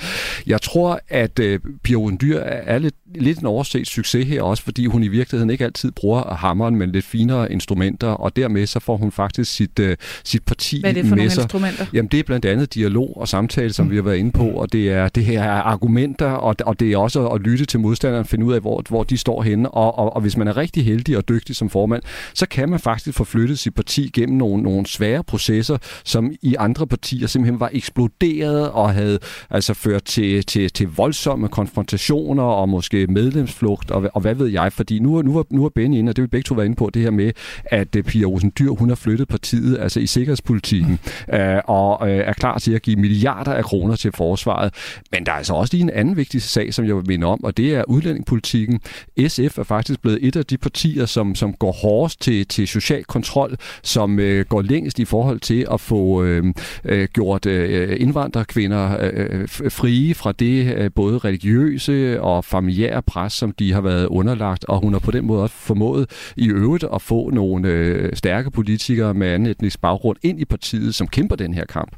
Jeg 0.47 0.63
tror, 0.63 1.01
at 1.09 1.39
øh, 1.39 1.61
Pia 1.83 1.97
Dyr 2.21 2.39
er 2.41 2.79
lidt, 2.79 2.95
lidt 3.15 3.39
en 3.39 3.47
overset 3.47 3.87
succes 3.87 4.29
her 4.29 4.43
også, 4.43 4.63
fordi 4.63 4.87
hun 4.87 5.03
i 5.03 5.09
virkeligheden 5.09 5.51
ikke 5.51 5.65
altid 5.65 5.91
bruger 5.91 6.35
hammeren, 6.35 6.77
men 6.77 6.93
lidt 6.93 7.05
finere 7.05 7.53
instrumenter, 7.53 8.09
og 8.09 8.37
dermed 8.37 8.67
så 8.67 8.81
får 8.81 8.97
hun 8.97 9.13
faktisk 9.13 9.55
sit, 9.55 9.79
øh, 9.79 9.97
sit 10.25 10.43
parti 10.45 10.81
Hvad 10.81 10.91
er 10.91 10.95
det 10.95 11.05
for 11.05 11.09
med 11.09 11.17
nogle 11.17 11.31
sig. 11.31 11.43
instrumenter? 11.43 11.87
Jamen, 11.93 12.09
det 12.09 12.21
er 12.21 12.25
blandt 12.25 12.45
andet 12.45 12.75
dialog 12.75 13.17
og 13.17 13.29
samtale, 13.29 13.73
som 13.73 13.87
mm. 13.87 13.91
vi 13.91 13.97
har 13.97 14.03
været 14.03 14.17
inde 14.17 14.33
på, 14.33 14.49
og 14.49 14.73
det 14.73 14.93
er 14.93 15.09
det 15.09 15.25
her 15.25 15.43
er 15.43 15.63
argumenter, 15.63 16.27
og, 16.27 16.57
og 16.67 16.81
det 16.81 16.93
er 16.93 16.99
også 16.99 17.27
at 17.27 17.41
lytte 17.41 17.65
til 17.65 17.81
modstanderen, 17.81 18.25
finde 18.25 18.45
ud 18.45 18.53
af, 18.53 18.61
hvor, 18.61 18.83
hvor 18.89 19.05
de 19.05 19.17
står 19.17 19.43
henne, 19.43 19.71
og, 19.71 19.99
og, 19.99 20.17
og 20.17 20.26
hvis 20.27 20.37
man 20.37 20.49
er 20.49 20.57
rigtig 20.57 20.85
heldig 20.85 21.17
og 21.17 21.29
dygtig 21.29 21.57
som 21.57 21.71
formand, 21.71 22.03
så 22.35 22.47
kan 22.49 22.69
man 22.69 22.79
faktisk 22.79 23.17
få 23.17 23.25
flyttet 23.25 23.59
sit 23.59 23.75
parti 23.75 24.11
gennem 24.13 24.39
nogle, 24.39 24.63
nogle 24.63 24.87
svære 24.87 25.25
processer, 25.25 25.79
som 26.05 26.33
i 26.43 26.57
andre 26.59 26.87
partier 26.87 27.27
simpelthen 27.27 27.61
var 27.61 27.71
eksploderet 27.73 28.71
og 28.71 28.93
havde 28.93 29.19
altså 29.51 29.75
ført 29.75 30.05
til, 30.05 30.47
til, 30.47 30.71
til 30.71 30.89
voldsomme 30.89 31.49
konfrontationer 31.49 32.43
og 32.43 32.69
måske 32.69 33.07
medlemsflugt 33.07 33.91
og, 33.91 34.11
og 34.15 34.21
hvad 34.21 34.35
ved 34.35 34.47
jeg, 34.47 34.73
fordi 34.73 34.99
nu, 34.99 35.23
nu, 35.23 35.45
nu 35.51 35.63
har 35.63 35.69
Benny 35.69 35.97
inde, 35.97 36.11
og 36.11 36.17
det 36.17 36.23
vil 36.23 36.29
begge 36.29 36.47
to 36.47 36.55
være 36.55 36.67
inde 36.67 36.77
på, 36.77 36.91
det 36.95 37.03
her 37.03 37.11
med, 37.11 37.33
at 37.65 37.97
øh, 37.97 38.05
Pia 38.05 38.27
Rosen 38.27 38.53
Dyr, 38.59 38.71
hun 38.71 38.89
har 38.89 38.97
flyttet 38.97 39.29
partiet 39.29 39.79
altså 39.81 40.01
i 40.01 40.07
sikkerhedspolitikken 40.07 40.99
uh, 41.33 41.39
og 41.65 42.11
øh, 42.11 42.17
er 42.17 42.33
klar 42.33 42.59
til 42.59 42.73
at 42.73 42.83
give 42.83 42.97
milliarder 42.97 43.53
af 43.53 43.65
kroner 43.65 43.97
til 43.97 44.13
forsvaret. 44.13 44.75
Men 45.13 45.27
der 45.27 45.33
er 45.33 45.37
altså 45.37 45.55
også 45.55 45.75
lige 45.75 45.83
en 45.83 45.91
anden 45.91 46.17
vigtig 46.17 46.43
sag, 46.43 46.75
som 46.75 46.85
jeg 46.87 46.97
vil 46.97 47.05
minde 47.07 47.27
om, 47.27 47.45
og 47.45 47.57
det 47.57 47.75
er 47.75 47.85
udlændingepolitikken. 47.89 48.81
SF 49.29 49.59
er 49.59 49.63
faktisk 49.63 50.01
blevet 50.03 50.16
et 50.21 50.37
af 50.37 50.47
de 50.47 50.59
partier, 50.59 51.07
som, 51.07 51.35
som 51.35 51.53
går 51.53 51.73
hårdest 51.73 52.21
til, 52.21 52.47
til 52.47 52.69
social 52.69 53.05
kontrol, 53.05 53.57
som 53.83 54.19
øh, 54.19 54.47
går 54.49 54.63
længst 54.63 54.99
i 54.99 55.05
forhold 55.05 55.41
til 55.41 55.67
at 55.73 55.81
få 55.81 56.23
øh, 56.23 56.45
øh, 56.85 57.09
gjort 57.13 57.47
øh, 57.47 57.97
indvandrerkvinder 58.01 58.99
øh, 59.01 59.41
øh 59.41 59.49
frie 59.71 60.15
fra 60.15 60.33
det 60.33 60.75
øh, 60.77 60.91
både 60.95 61.19
religiøse 61.19 62.21
og 62.21 62.45
familiære 62.45 63.03
pres, 63.03 63.33
som 63.33 63.53
de 63.53 63.73
har 63.73 63.81
været 63.81 64.07
underlagt, 64.07 64.65
og 64.65 64.81
hun 64.81 64.93
har 64.93 65.01
på 65.01 65.11
den 65.11 65.27
måde 65.27 65.43
også 65.43 65.55
formået 65.57 66.11
i 66.37 66.49
øvrigt 66.49 66.85
at 66.95 67.03
få 67.03 67.31
nogle 67.31 67.69
øh, 67.69 68.17
stærke 68.17 68.51
politikere 68.51 69.15
med 69.15 69.29
anden 69.29 69.49
etnisk 69.49 69.81
baggrund 69.81 70.17
ind 70.23 70.41
i 70.41 70.45
partiet, 70.45 70.95
som 70.95 71.09
kæmper 71.09 71.37
den 71.37 71.55
her 71.55 71.65
kamp. 71.65 71.97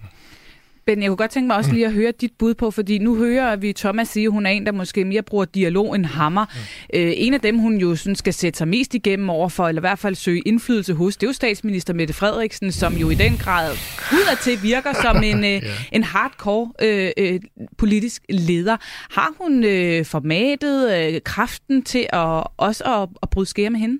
Ben, 0.88 1.02
jeg 1.02 1.08
kunne 1.08 1.16
godt 1.16 1.30
tænke 1.30 1.46
mig 1.46 1.56
også 1.56 1.72
lige 1.72 1.86
at 1.86 1.92
høre 1.92 2.12
dit 2.20 2.32
bud 2.38 2.54
på, 2.54 2.70
fordi 2.70 2.98
nu 2.98 3.16
hører 3.16 3.56
vi 3.56 3.72
Thomas 3.72 4.08
sige, 4.08 4.26
at 4.26 4.32
hun 4.32 4.46
er 4.46 4.50
en, 4.50 4.66
der 4.66 4.72
måske 4.72 5.04
mere 5.04 5.22
bruger 5.22 5.44
dialog 5.44 5.94
end 5.94 6.06
hammer. 6.06 6.44
Mm. 6.44 7.00
Øh, 7.00 7.12
en 7.16 7.34
af 7.34 7.40
dem, 7.40 7.58
hun 7.58 7.76
jo 7.76 7.96
synes 7.96 8.18
skal 8.18 8.34
sætte 8.34 8.56
sig 8.56 8.68
mest 8.68 8.94
igennem 8.94 9.30
overfor, 9.30 9.68
eller 9.68 9.80
i 9.80 9.86
hvert 9.88 9.98
fald 9.98 10.14
søge 10.14 10.42
indflydelse 10.46 10.94
hos, 10.94 11.16
det 11.16 11.26
er 11.26 11.28
jo 11.28 11.32
statsminister 11.32 11.94
Mette 11.94 12.14
Frederiksen, 12.14 12.72
som 12.72 12.94
jo 12.94 13.10
i 13.10 13.14
den 13.14 13.36
grad 13.36 13.76
udadtil 14.12 14.62
virker 14.62 14.92
som 15.02 15.22
en, 15.30 15.44
øh, 15.44 15.62
en 15.92 16.04
hardcore 16.04 16.72
øh, 16.82 17.10
øh, 17.18 17.40
politisk 17.78 18.22
leder. 18.28 18.76
Har 19.10 19.32
hun 19.40 19.64
øh, 19.64 20.04
formatet 20.04 20.98
øh, 20.98 21.20
kraften 21.24 21.82
til 21.82 22.06
at 22.12 22.44
også 22.56 22.84
at, 22.84 23.08
at 23.22 23.30
bryde 23.30 23.48
skære 23.48 23.70
med 23.70 23.80
hende? 23.80 23.98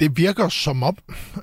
Det 0.00 0.16
virker 0.16 0.48
som 0.48 0.82
om, 0.82 0.96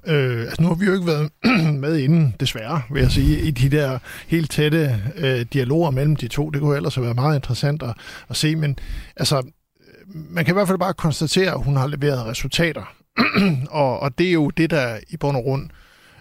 øh, 0.05 0.41
altså 0.41 0.61
nu 0.61 0.67
har 0.67 0.75
vi 0.75 0.85
jo 0.85 0.93
ikke 0.93 1.07
været 1.07 1.29
med 1.83 1.97
inden, 1.97 2.35
desværre, 2.39 2.81
vil 2.91 3.01
jeg 3.01 3.11
sige, 3.11 3.41
i 3.41 3.51
de 3.51 3.77
der 3.77 3.99
helt 4.27 4.51
tætte 4.51 5.01
øh, 5.15 5.45
dialoger 5.53 5.91
mellem 5.91 6.15
de 6.15 6.27
to. 6.27 6.49
Det 6.49 6.61
kunne 6.61 6.75
ellers 6.75 6.95
have 6.95 7.03
været 7.03 7.15
meget 7.15 7.35
interessant 7.35 7.83
at, 7.83 7.93
at 8.29 8.35
se, 8.35 8.55
men 8.55 8.79
altså, 9.15 9.37
øh, 9.37 10.15
man 10.29 10.45
kan 10.45 10.53
i 10.53 10.57
hvert 10.57 10.67
fald 10.67 10.79
bare 10.79 10.93
konstatere, 10.93 11.51
at 11.51 11.63
hun 11.63 11.75
har 11.75 11.87
leveret 11.87 12.25
resultater. 12.25 12.93
og, 13.69 13.99
og 13.99 14.17
det 14.17 14.27
er 14.27 14.33
jo 14.33 14.49
det, 14.49 14.69
der 14.69 14.97
i 15.09 15.17
bund 15.17 15.37
og 15.37 15.43
grund 15.43 15.69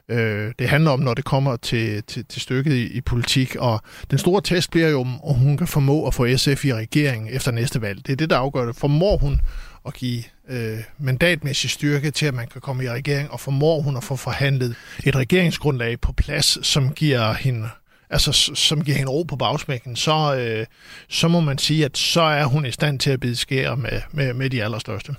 øh, 0.09 0.53
det 0.59 0.69
handler 0.69 0.91
om, 0.91 1.01
når 1.01 1.15
det 1.15 1.25
kommer 1.25 1.57
til, 1.57 2.03
til, 2.03 2.25
til 2.25 2.43
stykket 2.43 2.73
i, 2.73 2.87
i 2.87 3.01
politik. 3.01 3.57
Og 3.59 3.81
den 4.11 4.19
store 4.19 4.41
test 4.45 4.71
bliver 4.71 4.89
jo, 4.89 5.01
om 5.01 5.35
hun 5.35 5.57
kan 5.57 5.67
formå 5.67 6.07
at 6.07 6.15
få 6.15 6.37
SF 6.37 6.65
i 6.65 6.75
regeringen 6.75 7.35
efter 7.35 7.51
næste 7.51 7.83
valg. 7.83 8.07
Det 8.07 8.13
er 8.13 8.17
det, 8.17 8.31
der 8.31 8.37
afgør 8.37 8.67
det. 8.67 8.77
Formår 8.77 9.17
hun 9.17 9.41
at 9.87 9.95
give 9.95 10.23
øh, 10.49 10.79
mandatmæssig 10.99 11.71
styrke 11.71 12.11
til, 12.11 12.27
at 12.27 12.35
man 12.35 12.47
kan 12.47 12.61
komme 12.61 12.85
i 12.85 12.91
regering, 12.91 13.31
og 13.31 13.41
formår 13.41 13.81
hun 13.81 13.97
at 13.97 14.05
få 14.05 14.17
forhandlet 14.17 14.77
et 15.07 15.17
regeringsgrundlag 15.17 16.01
på 16.01 16.13
plads, 16.13 16.67
som 16.67 16.93
giver 16.93 17.33
hende 17.33 17.69
altså, 18.11 18.51
som 18.55 18.85
giver 18.85 18.97
hende 18.97 19.13
ro 19.13 19.23
på 19.23 19.37
bagsmækken, 19.37 19.97
så, 19.97 20.37
øh, 20.39 20.67
så 21.09 21.29
må 21.29 21.41
man 21.41 21.59
sige, 21.59 21.85
at 21.85 21.99
så 21.99 22.23
er 22.23 22.45
hun 22.45 22.67
i 22.67 22.71
stand 22.71 22.99
til 22.99 23.11
at 23.11 23.21
bide 23.21 23.37
skære 23.37 23.77
med, 23.77 24.01
med, 24.11 24.35
med 24.35 24.51
de 24.51 24.65
allerstørste. 24.65 25.15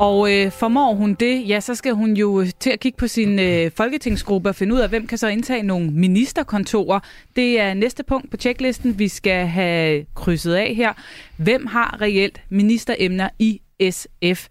Og 0.00 0.32
øh, 0.32 0.52
formår 0.52 0.94
hun 0.94 1.14
det, 1.14 1.48
ja, 1.48 1.60
så 1.60 1.74
skal 1.74 1.92
hun 1.92 2.16
jo 2.16 2.46
til 2.60 2.70
at 2.70 2.80
kigge 2.80 2.96
på 2.96 3.06
sin 3.06 3.38
øh, 3.38 3.70
folketingsgruppe 3.70 4.48
og 4.48 4.54
finde 4.54 4.74
ud 4.74 4.80
af, 4.80 4.88
hvem 4.88 5.06
kan 5.06 5.18
så 5.18 5.28
indtage 5.28 5.62
nogle 5.62 5.90
ministerkontorer. 5.90 7.00
Det 7.36 7.60
er 7.60 7.74
næste 7.74 8.02
punkt 8.02 8.30
på 8.30 8.36
tjeklisten, 8.36 8.98
vi 8.98 9.08
skal 9.08 9.46
have 9.46 10.06
krydset 10.14 10.54
af 10.54 10.74
her. 10.74 10.92
Hvem 11.36 11.66
har 11.66 11.98
reelt 12.00 12.40
ministeremner 12.48 13.28
i 13.38 13.60
SF? 13.90 14.46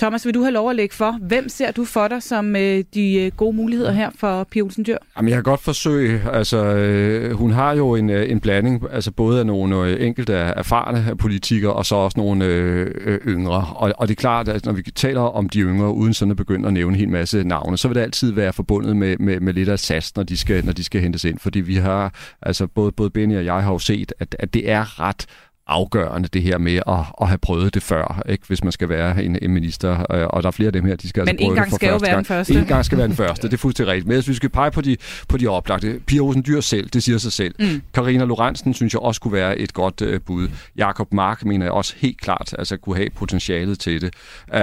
Thomas, 0.00 0.26
vil 0.26 0.34
du 0.34 0.42
have 0.42 0.52
lov 0.52 0.70
at 0.70 0.76
lægge 0.76 0.94
for? 0.94 1.18
Hvem 1.20 1.48
ser 1.48 1.70
du 1.70 1.84
for 1.84 2.08
dig 2.08 2.22
som 2.22 2.56
øh, 2.56 2.84
de 2.94 3.14
øh, 3.14 3.32
gode 3.36 3.56
muligheder 3.56 3.92
her 3.92 4.10
for 4.18 4.44
Pia 4.44 4.62
Olsen 4.62 4.84
Dyr? 4.86 4.96
Jamen, 5.16 5.28
jeg 5.28 5.36
kan 5.36 5.42
godt 5.42 5.60
forsøge. 5.60 6.20
Altså, 6.32 6.64
øh, 6.64 7.32
hun 7.32 7.50
har 7.50 7.72
jo 7.72 7.94
en, 7.94 8.10
øh, 8.10 8.30
en 8.30 8.40
blanding, 8.40 8.84
altså 8.92 9.10
både 9.10 9.40
af 9.40 9.46
nogle 9.46 9.86
øh, 9.86 10.06
enkelte 10.06 10.32
erfarne 10.32 11.16
politikere, 11.16 11.72
og 11.72 11.86
så 11.86 11.94
også 11.94 12.20
nogle 12.20 12.44
øh, 12.44 12.90
øh, 13.04 13.18
yngre. 13.26 13.66
Og, 13.76 13.92
og 13.98 14.08
det 14.08 14.14
er 14.14 14.20
klart, 14.20 14.48
at 14.48 14.64
når 14.64 14.72
vi 14.72 14.82
taler 14.82 15.20
om 15.20 15.48
de 15.48 15.60
yngre, 15.60 15.94
uden 15.94 16.14
sådan 16.14 16.30
at 16.30 16.36
begynde 16.36 16.66
at 16.66 16.72
nævne 16.74 16.94
en 16.94 17.00
hel 17.00 17.08
masse 17.08 17.44
navne, 17.44 17.78
så 17.78 17.88
vil 17.88 17.94
det 17.94 18.02
altid 18.02 18.32
være 18.32 18.52
forbundet 18.52 18.96
med, 18.96 19.16
med, 19.18 19.40
med 19.40 19.54
lidt 19.54 19.68
af 19.68 19.78
sats, 19.78 20.16
når 20.16 20.22
de, 20.22 20.36
skal, 20.36 20.64
når 20.64 20.72
de 20.72 20.84
skal 20.84 21.00
hentes 21.00 21.24
ind. 21.24 21.38
Fordi 21.38 21.60
vi 21.60 21.74
har, 21.74 22.14
altså 22.42 22.66
både, 22.66 22.92
både 22.92 23.10
Benny 23.10 23.36
og 23.36 23.44
jeg 23.44 23.62
har 23.62 23.72
jo 23.72 23.78
set, 23.78 24.12
at, 24.18 24.36
at 24.38 24.54
det 24.54 24.70
er 24.70 25.00
ret 25.00 25.26
afgørende, 25.66 26.28
det 26.28 26.42
her 26.42 26.58
med 26.58 26.76
at, 26.76 26.94
at 27.20 27.28
have 27.28 27.38
prøvet 27.38 27.74
det 27.74 27.82
før, 27.82 28.22
ikke? 28.28 28.44
hvis 28.46 28.64
man 28.64 28.72
skal 28.72 28.88
være 28.88 29.24
en, 29.24 29.38
en 29.42 29.50
minister. 29.50 30.12
Øh, 30.14 30.26
og 30.26 30.42
der 30.42 30.46
er 30.46 30.50
flere 30.50 30.66
af 30.66 30.72
dem 30.72 30.84
her, 30.84 30.96
de 30.96 31.08
skal 31.08 31.20
Men 31.24 31.28
altså 31.28 31.44
prøve 31.46 31.54
gang 31.54 31.64
det 31.64 31.70
for 31.70 31.76
skal 31.76 31.88
jo 31.88 31.96
være 31.96 32.16
den 32.16 32.24
første. 32.24 32.54
En 32.54 32.64
gang 32.64 32.84
skal 32.84 32.98
være 32.98 33.06
den 33.08 33.16
første, 33.16 33.46
det 33.48 33.54
er 33.54 33.58
fuldstændig 33.58 33.92
rigtigt. 33.92 34.06
Men 34.06 34.14
jeg 34.14 34.22
synes, 34.22 34.34
vi 34.34 34.36
skal 34.36 34.48
pege 34.48 34.70
på 34.70 34.80
de, 34.80 34.96
på 35.28 35.36
de 35.36 35.46
oplagte. 35.46 36.00
Pia 36.06 36.20
Olsen 36.20 36.44
Dyr 36.46 36.60
selv, 36.60 36.88
det 36.88 37.02
siger 37.02 37.18
sig 37.18 37.32
selv. 37.32 37.54
Mm. 37.58 37.82
Karina 37.94 38.24
Lorentzen 38.24 38.74
synes 38.74 38.94
jeg 38.94 39.00
også 39.00 39.20
kunne 39.20 39.32
være 39.32 39.58
et 39.58 39.74
godt 39.74 40.00
uh, 40.02 40.14
bud. 40.26 40.48
Jakob 40.76 41.12
Mark 41.12 41.44
mener 41.44 41.66
jeg 41.66 41.72
også 41.72 41.94
helt 41.98 42.20
klart 42.20 42.54
altså, 42.58 42.76
kunne 42.76 42.96
have 42.96 43.10
potentialet 43.10 43.78
til 43.78 44.00
det. 44.00 44.14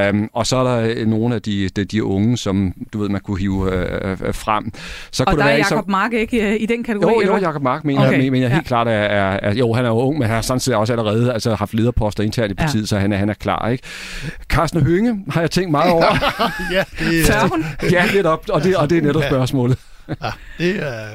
Um, 0.10 0.30
og 0.34 0.48
så 0.48 0.58
er 0.58 0.64
der 0.64 1.06
nogle 1.06 1.36
af 1.36 1.42
de, 1.42 1.70
de, 1.70 1.84
de 1.84 2.04
unge, 2.04 2.38
som 2.38 2.74
du 2.94 3.00
ved, 3.00 3.10
man 3.10 3.22
kunne 3.22 3.40
hive 3.40 3.64
uh, 3.64 4.34
frem. 4.34 4.72
Så 5.12 5.24
og 5.24 5.28
kunne 5.32 5.40
der 5.40 5.46
det 5.46 5.52
er 5.52 5.58
være, 5.58 5.66
Jacob 5.72 5.86
så... 5.86 5.92
Mark 5.92 6.14
ikke 6.14 6.48
uh, 6.48 6.62
i 6.62 6.66
den 6.66 6.84
kategori? 6.84 7.26
Jo, 7.26 7.36
jo? 7.36 7.38
Jacob 7.38 7.62
Mark 7.62 7.86
mener, 7.86 8.08
Okay. 8.08 8.30
mener 8.30 8.40
jeg 8.40 8.50
helt 8.50 8.64
Ja. 8.64 8.68
klart, 8.68 8.88
er, 8.88 8.92
er, 8.92 9.40
er, 9.42 9.54
jo, 9.54 9.74
han 9.74 9.86
er 9.86 9.90
jo 9.90 9.96
ung, 9.96 10.18
men 10.18 10.28
han 10.28 10.36
har 10.36 10.42
samtidig 10.42 10.78
også 10.78 10.97
allerede 11.00 11.34
altså, 11.34 11.56
haft 11.56 11.74
lederposter 11.74 12.24
internt 12.24 12.52
i 12.52 12.54
partiet, 12.54 12.82
ja. 12.82 12.86
så 12.86 13.00
han 13.00 13.14
er, 13.14 13.18
han 13.18 13.30
er 13.30 13.34
klar. 13.34 13.70
Ikke? 13.70 13.84
Carsten 14.50 14.84
Hønge 14.84 15.24
har 15.30 15.42
jeg 15.42 15.52
tænkt 15.52 15.72
meget 15.72 15.92
over. 15.92 16.06
ja, 16.76 16.84
det, 17.00 17.26
Tør 17.26 17.48
hun? 17.48 17.66
ja, 17.92 18.06
lidt 18.06 18.26
op, 18.26 18.50
og 18.50 18.64
det, 18.64 18.78
og 18.78 18.90
det 18.90 18.98
er 18.98 19.02
netop 19.02 19.24
spørgsmålet. 19.24 19.78
ja, 20.08 20.32
det 20.58 20.84
er... 20.84 21.08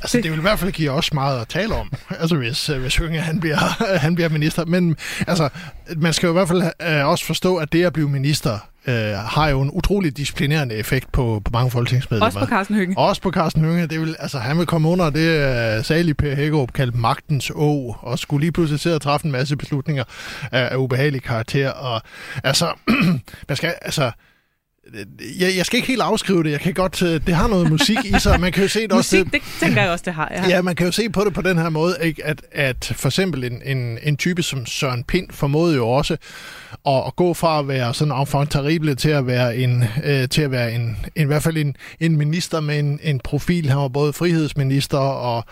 Altså, 0.00 0.20
det 0.20 0.30
vil 0.30 0.38
i 0.38 0.42
hvert 0.42 0.58
fald 0.58 0.72
give 0.72 0.90
os 0.90 1.12
meget 1.12 1.40
at 1.40 1.48
tale 1.48 1.74
om, 1.74 1.92
altså 2.10 2.36
hvis, 2.36 2.68
øh, 2.68 2.80
hvis 2.80 2.96
Hønge 2.96 3.20
han 3.20 3.40
bliver, 3.40 3.58
han 4.04 4.14
bliver 4.14 4.28
minister. 4.28 4.64
Men 4.64 4.96
altså, 5.26 5.48
man 5.96 6.12
skal 6.12 6.26
jo 6.26 6.32
i 6.32 6.36
hvert 6.36 6.48
fald 6.48 6.62
øh, 6.82 7.06
også 7.06 7.24
forstå, 7.24 7.56
at 7.56 7.72
det 7.72 7.84
at 7.84 7.92
blive 7.92 8.08
minister 8.08 8.58
øh, 8.86 9.14
har 9.14 9.48
jo 9.48 9.60
en 9.60 9.70
utrolig 9.70 10.16
disciplinerende 10.16 10.74
effekt 10.74 11.12
på, 11.12 11.42
på 11.44 11.50
mange 11.52 11.70
folketingsmedlemmer. 11.70 12.26
Også 12.26 12.38
på 12.38 12.46
Carsten 12.46 12.76
Hønge. 12.76 12.98
Også 12.98 13.22
på 13.22 13.30
Carsten 13.30 13.64
Hønge. 13.64 13.86
Det 13.86 14.00
vil, 14.00 14.16
altså, 14.18 14.38
han 14.38 14.58
vil 14.58 14.66
komme 14.66 14.88
under 14.88 15.10
det, 15.10 15.78
uh, 15.78 15.84
salige 15.84 16.14
Per 16.14 16.34
Hækkerup 16.34 16.72
kaldte 16.72 16.98
magtens 16.98 17.50
å, 17.50 17.96
og 18.00 18.18
skulle 18.18 18.40
lige 18.40 18.52
pludselig 18.52 18.80
sidde 18.80 18.96
og 18.96 19.02
træffe 19.02 19.26
en 19.26 19.32
masse 19.32 19.56
beslutninger 19.56 20.04
af, 20.52 20.68
af 20.72 20.76
ubehagelig 20.76 21.22
karakter. 21.22 21.70
Og, 21.70 22.02
altså, 22.44 22.72
man 23.48 23.56
skal, 23.56 23.74
altså, 23.82 24.10
jeg, 25.40 25.56
jeg 25.56 25.66
skal 25.66 25.76
ikke 25.76 25.88
helt 25.88 26.02
afskrive 26.02 26.42
det. 26.42 26.50
Jeg 26.50 26.60
kan 26.60 26.74
godt, 26.74 27.02
øh, 27.02 27.26
det 27.26 27.34
har 27.34 27.48
noget 27.48 27.70
musik 27.70 27.98
i 28.04 28.14
sig. 28.18 28.40
Man 28.40 28.52
kan 28.52 28.62
jo 28.62 28.68
se 28.68 28.82
det 28.82 28.92
også. 28.92 29.16
Musik, 29.16 29.32
det 29.32 29.42
tænker 29.60 29.82
jeg 29.82 29.90
også, 29.90 30.02
det 30.06 30.14
har. 30.14 30.32
Ja. 30.34 30.48
Ja, 30.48 30.62
man 30.62 30.76
kan 30.76 30.86
jo 30.86 30.92
se 30.92 31.10
på 31.10 31.24
det 31.24 31.34
på 31.34 31.42
den 31.42 31.58
her 31.58 31.68
måde, 31.68 31.96
ikke? 32.02 32.26
At, 32.26 32.42
at 32.52 32.92
for 32.96 33.08
eksempel 33.08 33.44
en, 33.44 33.62
en, 33.64 33.98
en 34.02 34.16
type 34.16 34.42
som 34.42 34.66
Søren 34.66 35.04
Pind 35.04 35.28
formåede 35.30 35.76
jo 35.76 35.88
også 35.88 36.16
at, 36.86 37.02
at 37.06 37.16
gå 37.16 37.34
fra 37.34 37.58
at 37.58 37.68
være 37.68 37.94
sådan 37.94 38.14
enfant 38.20 38.50
terrible 38.50 38.94
til 38.94 39.08
at 39.08 39.26
være 39.26 39.56
en, 39.56 39.84
øh, 40.04 40.28
til 40.28 40.42
at 40.42 40.50
være 40.50 40.72
en, 40.72 40.80
en, 40.80 41.22
i 41.22 41.24
hvert 41.24 41.42
fald 41.42 41.56
en, 41.56 41.76
en 42.00 42.16
minister 42.16 42.60
med 42.60 42.78
en, 42.78 43.00
en 43.02 43.20
profil. 43.24 43.68
Han 43.68 43.78
var 43.78 43.88
både 43.88 44.12
frihedsminister 44.12 44.98
og, 44.98 45.44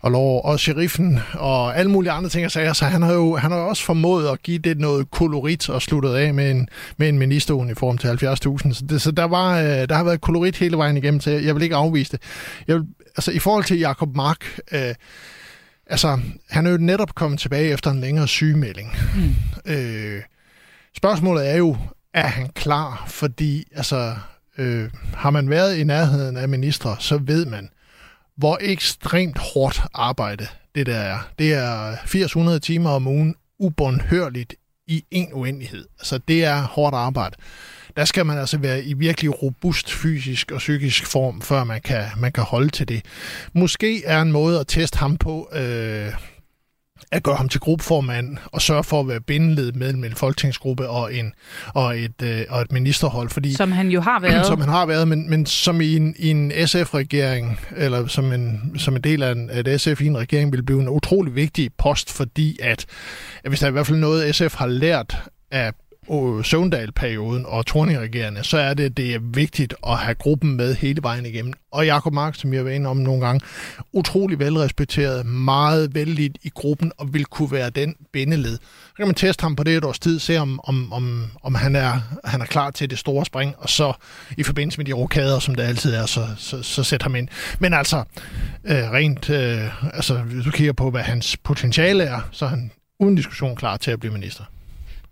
og 0.00 0.10
lov 0.10 0.44
og 0.44 0.60
sheriffen 0.60 1.20
og 1.34 1.78
alle 1.78 1.90
mulige 1.90 2.12
andre 2.12 2.30
ting 2.30 2.44
og 2.44 2.50
sager. 2.52 2.72
Så 2.72 2.84
han 2.84 3.02
har 3.02 3.12
jo 3.12 3.36
han 3.36 3.50
har 3.50 3.58
jo 3.58 3.68
også 3.68 3.82
formået 3.84 4.28
at 4.28 4.42
give 4.42 4.58
det 4.58 4.78
noget 4.78 5.10
kolorit 5.10 5.68
og 5.68 5.82
sluttet 5.82 6.14
af 6.14 6.34
med 6.34 6.50
en, 6.50 6.68
med 6.96 7.08
en 7.08 7.18
ministeruniform 7.18 7.98
til 7.98 8.08
70.000. 8.08 8.65
Så, 8.74 8.84
det, 8.84 9.02
så 9.02 9.10
der, 9.10 9.24
var, 9.24 9.58
øh, 9.58 9.88
der 9.88 9.94
har 9.94 10.04
været 10.04 10.20
kolorit 10.20 10.56
hele 10.56 10.76
vejen 10.76 10.96
igennem, 10.96 11.20
så 11.20 11.30
jeg, 11.30 11.44
jeg 11.44 11.54
vil 11.54 11.62
ikke 11.62 11.76
afvise 11.76 12.12
det. 12.12 12.20
Jeg 12.68 12.76
vil, 12.76 12.84
altså 13.16 13.30
i 13.30 13.38
forhold 13.38 13.64
til 13.64 13.78
Jakob 13.78 14.16
Mark, 14.16 14.58
øh, 14.72 14.94
Altså, 15.86 16.20
han 16.50 16.66
er 16.66 16.70
jo 16.70 16.76
netop 16.76 17.14
kommet 17.14 17.40
tilbage 17.40 17.72
efter 17.72 17.90
en 17.90 18.00
længere 18.00 18.28
sygemelding. 18.28 18.96
Mm. 19.14 19.34
Øh, 19.72 20.22
spørgsmålet 20.96 21.50
er 21.50 21.56
jo, 21.56 21.76
er 22.14 22.26
han 22.26 22.48
klar? 22.48 23.04
Fordi, 23.08 23.64
altså, 23.76 24.16
øh, 24.58 24.90
har 25.14 25.30
man 25.30 25.50
været 25.50 25.76
i 25.76 25.84
nærheden 25.84 26.36
af 26.36 26.48
ministre, 26.48 26.96
så 26.98 27.18
ved 27.18 27.46
man, 27.46 27.68
hvor 28.36 28.58
ekstremt 28.60 29.38
hårdt 29.38 29.82
arbejde 29.94 30.46
det 30.74 30.86
der 30.86 30.96
er. 30.96 31.18
Det 31.38 31.54
er 31.54 31.96
800 32.14 32.58
timer 32.58 32.90
om 32.90 33.06
ugen, 33.06 33.34
ubundhørligt 33.58 34.54
i 34.86 35.04
en 35.10 35.28
uendelighed. 35.32 35.84
Altså, 35.98 36.18
det 36.18 36.44
er 36.44 36.62
hårdt 36.62 36.94
arbejde. 36.94 37.36
Der 37.96 38.04
skal 38.04 38.26
man 38.26 38.38
altså 38.38 38.58
være 38.58 38.84
i 38.84 38.92
virkelig 38.92 39.42
robust 39.42 39.92
fysisk 39.92 40.52
og 40.52 40.58
psykisk 40.58 41.06
form, 41.06 41.42
før 41.42 41.64
man 41.64 41.80
kan, 41.80 42.04
man 42.16 42.32
kan 42.32 42.44
holde 42.44 42.68
til 42.68 42.88
det. 42.88 43.02
Måske 43.52 44.04
er 44.04 44.22
en 44.22 44.32
måde 44.32 44.60
at 44.60 44.66
teste 44.66 44.98
ham 44.98 45.16
på, 45.16 45.48
øh, 45.52 46.12
at 47.12 47.22
gøre 47.22 47.36
ham 47.36 47.48
til 47.48 47.60
gruppeformand 47.60 48.38
og 48.52 48.62
sørge 48.62 48.84
for 48.84 49.00
at 49.00 49.08
være 49.08 49.20
bindeled 49.20 49.72
mellem 49.72 50.04
en 50.04 50.14
folketingsgruppe 50.14 50.88
og, 50.88 51.14
en, 51.14 51.32
og, 51.74 51.98
et, 51.98 52.22
øh, 52.22 52.44
og 52.48 52.62
et 52.62 52.72
ministerhold. 52.72 53.28
Fordi, 53.28 53.54
som 53.54 53.72
han 53.72 53.88
jo 53.88 54.00
har 54.00 54.20
været. 54.20 54.46
Som 54.52 54.60
han 54.60 54.68
har 54.68 54.86
været, 54.86 55.08
men, 55.08 55.30
men 55.30 55.46
som 55.46 55.80
i 55.80 55.96
en, 55.96 56.14
i 56.18 56.30
en 56.30 56.52
SF-regering, 56.66 57.60
eller 57.76 58.06
som 58.06 58.32
en, 58.32 58.72
som 58.78 58.96
en 58.96 59.02
del 59.02 59.22
af 59.22 59.32
en, 59.32 59.50
et 59.50 59.80
SF 59.80 60.00
i 60.00 60.06
en 60.06 60.18
regering, 60.18 60.52
vil 60.52 60.62
blive 60.62 60.80
en 60.80 60.88
utrolig 60.88 61.34
vigtig 61.34 61.70
post, 61.78 62.12
fordi 62.12 62.58
at, 62.62 62.86
at 63.44 63.50
hvis 63.50 63.58
der 63.60 63.66
er 63.66 63.70
i 63.70 63.72
hvert 63.72 63.86
fald 63.86 63.98
noget, 63.98 64.34
SF 64.34 64.54
har 64.54 64.66
lært 64.66 65.16
af 65.50 65.72
Søvndal-perioden 66.42 67.46
og 67.46 67.66
Torning-regerende, 67.66 68.44
så 68.44 68.58
er 68.58 68.74
det, 68.74 68.96
det 68.96 69.14
er 69.14 69.18
vigtigt 69.22 69.74
at 69.86 69.96
have 69.98 70.14
gruppen 70.14 70.56
med 70.56 70.74
hele 70.74 71.02
vejen 71.02 71.26
igennem. 71.26 71.52
Og 71.72 71.86
Jakob 71.86 72.12
Mark, 72.12 72.34
som 72.34 72.52
jeg 72.52 72.58
har 72.58 72.64
været 72.64 72.74
inde 72.74 72.90
om 72.90 72.96
nogle 72.96 73.26
gange, 73.26 73.40
utrolig 73.92 74.38
velrespekteret, 74.38 75.26
meget 75.26 75.94
vældig 75.94 76.30
i 76.42 76.50
gruppen 76.54 76.92
og 76.98 77.14
vil 77.14 77.24
kunne 77.24 77.52
være 77.52 77.70
den 77.70 77.96
bindeled. 78.12 78.58
Så 78.86 78.92
kan 78.96 79.06
man 79.06 79.14
teste 79.14 79.42
ham 79.42 79.56
på 79.56 79.64
det 79.64 79.76
et 79.76 79.84
års 79.84 79.98
tid, 79.98 80.18
se 80.18 80.36
om, 80.36 80.60
om, 80.64 80.92
om, 80.92 81.24
om 81.42 81.54
han, 81.54 81.76
er, 81.76 82.00
han 82.24 82.40
er 82.40 82.46
klar 82.46 82.70
til 82.70 82.90
det 82.90 82.98
store 82.98 83.24
spring, 83.24 83.54
og 83.58 83.68
så 83.68 83.92
i 84.36 84.42
forbindelse 84.42 84.78
med 84.78 84.86
de 84.86 84.92
rokader, 84.92 85.38
som 85.38 85.54
det 85.54 85.62
altid 85.62 85.94
er, 85.94 86.06
så, 86.06 86.26
så, 86.36 86.62
så 86.62 86.84
sæt 86.84 87.02
ham 87.02 87.16
ind. 87.16 87.28
Men 87.58 87.74
altså, 87.74 88.04
øh, 88.64 88.90
rent, 88.90 89.30
øh, 89.30 89.94
altså, 89.94 90.18
hvis 90.18 90.44
du 90.44 90.50
kigger 90.50 90.72
på, 90.72 90.90
hvad 90.90 91.02
hans 91.02 91.36
potentiale 91.36 92.04
er, 92.04 92.20
så 92.32 92.44
er 92.44 92.48
han 92.48 92.70
uden 93.00 93.14
diskussion 93.14 93.56
klar 93.56 93.76
til 93.76 93.90
at 93.90 94.00
blive 94.00 94.12
minister. 94.12 94.44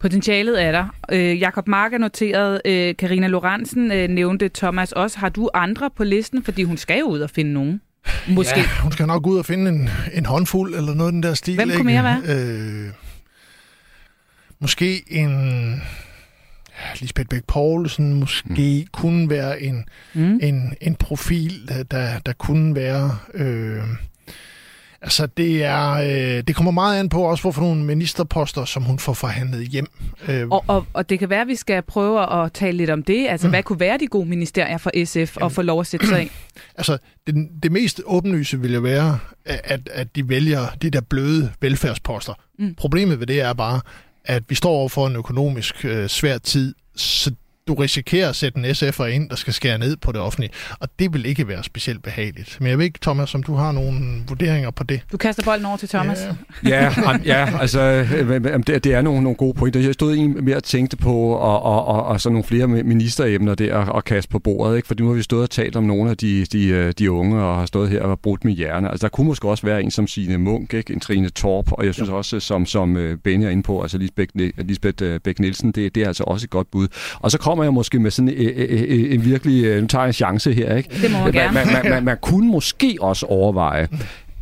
Potentialet 0.05 0.63
er 0.63 0.73
der. 0.73 0.95
Øh, 1.13 1.41
Jakob 1.41 1.69
Mark 1.69 1.93
er 1.93 1.99
noteret. 1.99 2.61
Øh, 2.65 2.97
Karina 2.97 3.27
Lorentzen 3.27 3.93
øh, 3.93 4.09
nævnte 4.09 4.51
Thomas 4.55 4.93
også. 4.93 5.19
Har 5.19 5.29
du 5.29 5.51
andre 5.55 5.91
på 5.97 6.05
listen? 6.05 6.43
Fordi 6.43 6.63
hun 6.63 6.77
skal 6.77 6.99
jo 6.99 7.07
ud 7.07 7.21
og 7.21 7.31
finde 7.31 7.53
nogen. 7.53 7.81
Måske. 8.29 8.61
Ja, 8.61 8.67
hun 8.83 8.93
skal 8.93 9.07
nok 9.07 9.27
ud 9.27 9.39
og 9.39 9.47
finde 9.47 9.71
en, 9.71 9.91
en 10.15 10.27
håndfuld 10.27 10.75
eller 10.75 10.95
noget 10.95 11.13
den 11.13 11.23
der 11.23 11.35
stil. 11.35 11.55
Hvem 11.55 11.71
kunne 11.71 11.85
mere 11.85 12.05
være? 12.05 12.23
Øh, 12.27 12.91
måske 14.61 15.13
en... 15.13 15.31
Ja, 16.79 17.01
Lisbeth 17.01 17.29
Bæk 17.29 17.45
Poulsen 17.47 18.15
måske 18.15 18.85
mm. 18.85 18.87
kunne 18.93 19.31
være 19.31 19.63
en, 19.63 19.85
mm. 20.15 20.41
en, 20.43 20.75
en 20.81 20.95
profil, 20.95 21.69
der, 21.69 21.83
der, 21.83 22.19
der 22.27 22.33
kunne 22.33 22.75
være... 22.75 23.17
Øh, 23.35 23.83
Altså, 25.05 25.27
det, 25.27 25.65
er, 25.65 25.91
øh, 25.91 26.43
det 26.47 26.57
kommer 26.57 26.71
meget 26.73 27.01
an 27.01 27.09
på 27.09 27.23
også, 27.23 27.43
hvorfor 27.43 27.61
nogle 27.63 27.85
ministerposter, 27.85 28.65
som 28.65 28.83
hun 28.83 28.99
får 28.99 29.13
forhandlet 29.13 29.69
hjem. 29.69 29.87
Øh. 30.29 30.49
Og, 30.49 30.65
og, 30.67 30.87
og 30.93 31.11
det 31.11 31.19
kan 31.19 31.31
være, 31.31 31.41
at 31.41 31.49
vi 31.49 31.55
skal 31.57 31.83
prøve 31.83 32.45
at 32.45 32.53
tale 32.53 32.77
lidt 32.77 32.91
om 32.91 33.03
det. 33.03 33.27
Altså, 33.29 33.47
mm. 33.47 33.51
hvad 33.51 33.63
kunne 33.63 33.81
være 33.81 33.99
de 33.99 34.07
gode 34.07 34.29
ministerier 34.29 34.79
for 34.79 34.91
SF 35.05 35.37
Jamen, 35.37 35.47
at 35.47 35.53
få 35.53 35.63
lov 35.63 35.81
at 35.81 35.87
sætte 35.87 36.07
sig 36.07 36.21
ind? 36.23 36.31
Altså, 36.77 36.99
det, 37.27 37.49
det 37.63 37.73
mest 37.73 38.03
åbenlyse 38.07 38.61
vil 38.61 38.75
jo 38.75 38.81
være, 38.81 39.19
at, 39.45 39.89
at 39.93 40.17
de 40.17 40.29
vælger 40.29 40.67
de 40.83 40.91
der 40.91 41.01
bløde 41.01 41.53
velfærdsposter. 41.61 42.35
Mm. 42.59 42.75
Problemet 42.75 43.21
ved 43.21 43.27
det 43.27 43.41
er 43.41 43.53
bare, 43.53 43.81
at 44.25 44.43
vi 44.49 44.55
står 44.55 44.71
over 44.71 44.89
for 44.89 45.07
en 45.07 45.17
økonomisk 45.17 45.85
øh, 45.85 46.09
svær 46.09 46.39
tid, 46.39 46.75
så 46.97 47.33
du 47.69 47.75
risikerer 47.75 48.29
at 48.29 48.37
sætte 48.37 48.59
en 48.59 48.65
SF'er 48.65 49.05
ind, 49.05 49.31
der 49.31 49.37
skal 49.37 49.53
skære 49.53 49.79
ned 49.79 49.97
på 49.97 50.13
det 50.13 50.21
offentlige, 50.21 50.51
og 50.81 50.89
det 50.99 51.13
vil 51.13 51.27
ikke 51.27 51.49
være 51.49 51.65
specielt 51.65 52.03
behageligt. 52.03 52.57
Men 52.61 52.71
jeg 52.71 52.79
ved 52.79 52.85
ikke, 52.85 52.99
Thomas, 53.03 53.35
om 53.35 53.43
du 53.43 53.55
har 53.55 53.73
nogle 53.73 54.01
vurderinger 54.29 54.71
på 54.71 54.85
det? 54.85 55.01
Du 55.13 55.17
kaster 55.17 55.43
bolden 55.43 55.67
over 55.67 55.77
til 55.77 55.89
Thomas. 55.89 56.19
Ja, 56.65 56.83
ja, 57.07 57.19
ja 57.25 57.59
altså, 57.61 57.81
øh, 57.81 58.45
det, 58.67 58.85
det 58.85 58.95
er 58.95 59.03
nogle, 59.03 59.23
nogle 59.23 59.37
gode 59.37 59.55
pointer. 59.55 59.81
Jeg 59.81 59.95
stod 59.95 60.15
egentlig 60.15 60.45
mere 60.45 60.57
og 60.57 60.65
tænkte 60.65 60.97
på 60.97 61.15
og, 61.29 61.63
og, 61.63 61.85
og, 61.85 62.05
og 62.05 62.21
så 62.21 62.31
nogle 62.31 62.45
flere 62.45 62.67
ministeremner 62.67 63.55
der 63.55 63.77
at 63.77 64.05
kaste 64.05 64.31
på 64.31 64.39
bordet, 64.39 64.77
ikke? 64.77 64.89
for 64.89 64.95
nu 64.99 65.09
har 65.09 65.15
vi 65.15 65.23
stået 65.23 65.43
og 65.43 65.51
talt 65.51 65.77
om 65.77 65.85
nogle 65.85 66.11
af 66.11 66.17
de, 66.17 66.45
de, 66.45 66.69
øh, 66.69 66.93
de 66.99 67.11
unge, 67.11 67.43
og 67.43 67.59
har 67.59 67.67
stået 67.67 67.91
her 67.91 68.03
og 68.03 68.21
brudt 68.21 68.45
med 68.45 68.53
hjerne. 68.53 68.91
Altså, 68.91 69.05
der 69.07 69.11
kunne 69.11 69.27
måske 69.27 69.49
også 69.49 69.67
være 69.67 69.83
en 69.83 69.91
som 69.91 70.07
Signe 70.07 70.39
Munk, 70.39 70.75
ikke? 70.75 70.93
en 70.93 71.01
Trine 71.01 71.29
Torp, 71.29 71.73
og 71.73 71.87
jeg 71.87 71.95
synes 71.95 72.11
jo. 72.11 72.17
også, 72.17 72.41
som, 72.41 72.67
som 72.67 72.97
øh, 72.97 73.19
Benny 73.19 73.45
er 73.45 73.51
inde 73.51 73.63
på, 73.63 73.83
altså 73.83 73.99
Lisbeth, 73.99 74.33
Lisbeth 74.59 75.05
Bæk-Nielsen, 75.29 75.73
det, 75.73 75.95
det 75.95 76.03
er 76.03 76.07
altså 76.07 76.25
også 76.25 76.45
et 76.45 76.51
godt 76.51 76.71
bud. 76.71 76.89
Og 77.21 77.31
så 77.31 77.39
kommer 77.55 77.65
jeg 77.65 77.75
måske 77.75 77.99
med 77.99 78.11
sådan 78.11 78.29
en, 78.29 78.35
en, 78.37 79.07
en 79.07 79.25
virkelig, 79.25 79.81
nu 79.81 79.87
tager 79.87 80.03
jeg 80.03 80.09
en 80.09 80.13
chance 80.13 80.53
her, 80.53 80.77
ikke? 80.77 80.89
Det 81.03 81.11
må 81.11 81.19
man, 81.19 81.33
gerne. 81.33 81.55
Man, 81.55 81.67
man, 81.73 81.91
man, 81.91 82.05
man 82.05 82.17
kunne 82.23 82.49
måske 82.49 82.97
også 83.01 83.27
overveje, 83.27 83.89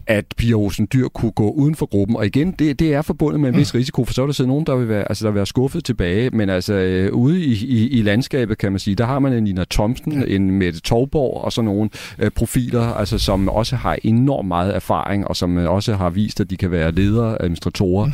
at 0.06 0.24
Pia 0.36 0.54
Olsen 0.54 0.88
Dyr 0.92 1.08
kunne 1.08 1.30
gå 1.30 1.50
uden 1.50 1.74
for 1.74 1.86
gruppen. 1.86 2.16
Og 2.16 2.26
igen, 2.26 2.52
det, 2.52 2.78
det 2.78 2.94
er 2.94 3.02
forbundet 3.02 3.40
med 3.40 3.48
en 3.48 3.56
vis 3.56 3.74
risiko, 3.74 4.04
for 4.04 4.14
så 4.14 4.22
er 4.22 4.26
der 4.26 4.32
siddet 4.32 4.48
nogen, 4.48 4.66
der 4.66 4.76
vil 4.76 4.88
være, 4.88 5.08
altså, 5.08 5.24
der 5.24 5.30
vil 5.30 5.36
være 5.36 5.46
skuffet 5.46 5.84
tilbage. 5.84 6.30
Men 6.30 6.50
altså, 6.50 6.74
øh, 6.74 7.12
ude 7.12 7.44
i, 7.44 7.52
i, 7.52 7.88
i 7.88 8.02
landskabet, 8.02 8.58
kan 8.58 8.72
man 8.72 8.78
sige, 8.78 8.94
der 8.94 9.06
har 9.06 9.18
man 9.18 9.32
en 9.32 9.44
Nina 9.44 9.64
Thomsen, 9.70 10.28
en 10.28 10.50
Mette 10.50 10.80
Torborg 10.80 11.44
og 11.44 11.52
så 11.52 11.62
nogle 11.62 11.90
øh, 12.18 12.30
profiler, 12.30 12.82
altså, 12.82 13.18
som 13.18 13.48
også 13.48 13.76
har 13.76 13.98
enormt 14.02 14.48
meget 14.48 14.74
erfaring, 14.74 15.28
og 15.28 15.36
som 15.36 15.58
øh, 15.58 15.70
også 15.70 15.94
har 15.94 16.10
vist, 16.10 16.40
at 16.40 16.50
de 16.50 16.56
kan 16.56 16.70
være 16.70 16.92
ledere, 16.92 17.42
administratorer. 17.42 18.10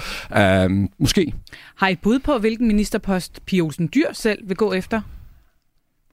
Mm. 0.70 0.82
Øh, 0.82 0.88
måske. 0.98 1.32
Har 1.76 1.88
I 1.88 1.96
bud 1.96 2.18
på, 2.18 2.38
hvilken 2.38 2.66
ministerpost 2.66 3.46
Pia 3.46 3.60
Olsen 3.60 3.90
Dyr 3.94 4.12
selv 4.12 4.48
vil 4.48 4.56
gå 4.56 4.72
efter? 4.72 5.00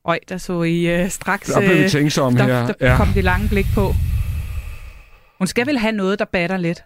Øj, 0.08 0.20
der 0.30 0.38
så 0.38 0.64
I 0.64 1.04
uh, 1.04 1.10
straks... 1.10 1.48
Der 1.48 1.60
blev 1.60 1.84
vi 1.84 1.90
tænksomme 1.90 2.40
der, 2.40 2.46
her. 2.46 2.66
Der, 2.66 2.74
der 2.74 2.92
ja. 2.92 2.98
kom 2.98 3.08
det 3.08 3.24
lange 3.24 3.48
blik 3.48 3.66
på. 3.76 3.94
Hun 5.38 5.48
skal 5.48 5.68
vel 5.68 5.78
have 5.78 5.92
noget, 5.92 6.20
der 6.20 6.26
batter 6.26 6.58
lidt? 6.58 6.84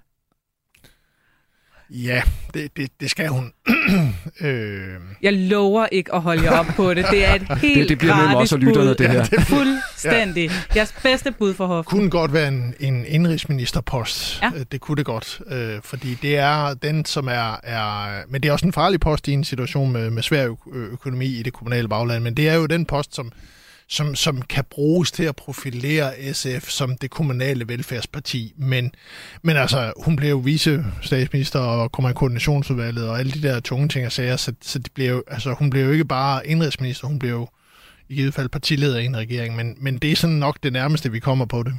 Ja, 1.89 2.21
det, 2.53 2.77
det, 2.77 2.91
det 2.99 3.09
skal 3.09 3.27
hun. 3.27 3.51
øh... 4.41 4.93
Jeg 5.21 5.33
lover 5.33 5.87
ikke 5.91 6.13
at 6.15 6.21
holde 6.21 6.43
jer 6.43 6.51
op 6.51 6.65
på 6.65 6.93
det. 6.93 7.05
Det 7.11 7.25
er 7.25 7.35
et 7.35 7.57
helt 7.61 7.79
det, 7.79 7.89
det 7.89 7.97
bliver 7.97 8.15
mellem 8.15 8.35
os 8.35 8.51
og 8.51 8.59
lytterne, 8.59 8.93
det 8.93 9.09
her. 9.09 9.13
Ja, 9.19 9.23
det 9.23 9.41
Fuldstændig. 9.41 10.49
Ja. 10.49 10.75
Jeres 10.75 10.95
bedste 11.03 11.31
bud 11.31 11.53
for 11.53 11.65
hoften. 11.65 11.97
Kunne 11.97 12.09
godt 12.09 12.33
være 12.33 12.47
en, 12.47 12.73
en 12.79 13.05
indrigsministerpost. 13.07 14.41
Ja. 14.41 14.51
Øh, 14.55 14.65
det 14.71 14.81
kunne 14.81 14.97
det 14.97 15.05
godt. 15.05 15.41
Øh, 15.47 15.79
fordi 15.83 16.17
det 16.21 16.37
er 16.37 16.73
den, 16.73 17.05
som 17.05 17.27
er, 17.27 17.59
er... 17.63 18.21
Men 18.27 18.43
det 18.43 18.49
er 18.49 18.53
også 18.53 18.65
en 18.65 18.73
farlig 18.73 18.99
post 18.99 19.27
i 19.27 19.31
en 19.31 19.43
situation 19.43 19.91
med, 19.91 20.09
med 20.09 20.23
svær 20.23 20.55
økonomi 20.75 21.25
i 21.25 21.43
det 21.43 21.53
kommunale 21.53 21.87
bagland. 21.87 22.23
Men 22.23 22.33
det 22.33 22.49
er 22.49 22.53
jo 22.53 22.65
den 22.65 22.85
post, 22.85 23.15
som 23.15 23.31
som, 23.89 24.15
som 24.15 24.41
kan 24.41 24.63
bruges 24.69 25.11
til 25.11 25.23
at 25.23 25.35
profilere 25.35 26.33
SF 26.33 26.69
som 26.69 26.97
det 26.97 27.09
kommunale 27.09 27.67
velfærdsparti. 27.67 28.53
Men, 28.57 28.91
men 29.41 29.57
altså, 29.57 29.93
hun 30.03 30.15
blev 30.15 30.29
jo 30.29 30.37
vice-statsminister 30.37 31.59
og 31.59 31.91
kommer 31.91 32.09
i 32.09 32.13
koordinationsudvalget 32.13 33.09
og 33.09 33.19
alle 33.19 33.31
de 33.31 33.41
der 33.41 33.59
tunge 33.59 33.87
ting 33.87 34.05
og 34.05 34.11
sager, 34.11 34.35
så, 34.35 34.53
så 34.61 34.79
det 34.79 34.91
blev, 34.93 35.23
altså, 35.27 35.53
hun 35.53 35.69
blev 35.69 35.85
jo 35.85 35.91
ikke 35.91 36.05
bare 36.05 36.47
indrigsminister, 36.47 37.07
hun 37.07 37.19
blev 37.19 37.31
jo 37.31 37.47
i 38.09 38.15
givet 38.15 38.33
fald 38.33 38.49
partileder 38.49 38.99
i 38.99 39.05
en 39.05 39.17
regering, 39.17 39.55
men, 39.55 39.75
men 39.79 39.97
det 39.97 40.11
er 40.11 40.15
sådan 40.15 40.35
nok 40.35 40.57
det 40.63 40.73
nærmeste, 40.73 41.11
vi 41.11 41.19
kommer 41.19 41.45
på 41.45 41.63
det. 41.63 41.73